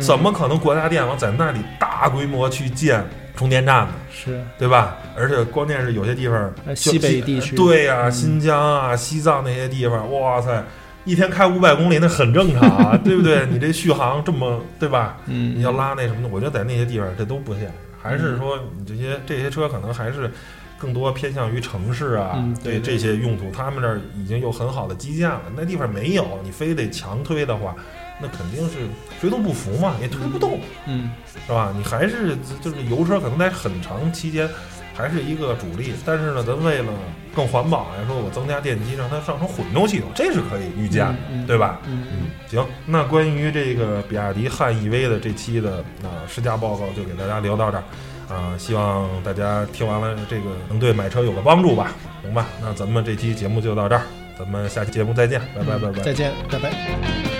[0.00, 3.92] 怎么可能国家电网在那里大规模去建充电站呢？
[4.10, 4.96] 是对吧？
[5.16, 10.64] 而且关键是有些地方，呃西北地区对呀、嗯新疆啊、西藏那些地方，哇塞，
[11.04, 13.46] 一天开五百公里那很正常啊， 对不对？
[13.46, 15.18] 你这续航这么，对吧？
[15.26, 17.72] 嗯，你要拉那什么的，我觉得在那些地方这都不现实，
[18.02, 20.30] 还是说你这些这些车可能还是
[20.78, 27.74] 更多偏向于城市啊，对这些用途，他们这儿已经有很好的基建了，那地方没有，你非得强推的话，
[28.20, 28.88] 那肯定是
[29.20, 31.10] 水土不服嘛，也推不动，嗯
[31.46, 31.72] 是吧？
[31.76, 34.48] 你还是就是油车可能在很长期间
[34.94, 36.92] 还是一个主力，但是呢，咱为了
[37.34, 41.80] 更环保来说，我增加电机，让它上成混动系统，这是可以预见的，对吧？
[41.86, 47.84] 嗯嗯，行，那关于这个比亚迪汉 EV 的这期的啊、试驾报告就给大家聊到这儿，
[48.34, 51.92] 啊、希望大家听完了这个能对买车有个帮助吧，
[52.22, 52.46] 行吧？
[52.62, 54.02] 那咱们这期节目就到这儿，
[54.38, 56.02] 咱们下期节目再见，拜拜拜拜。
[56.02, 57.35] 再见，拜拜。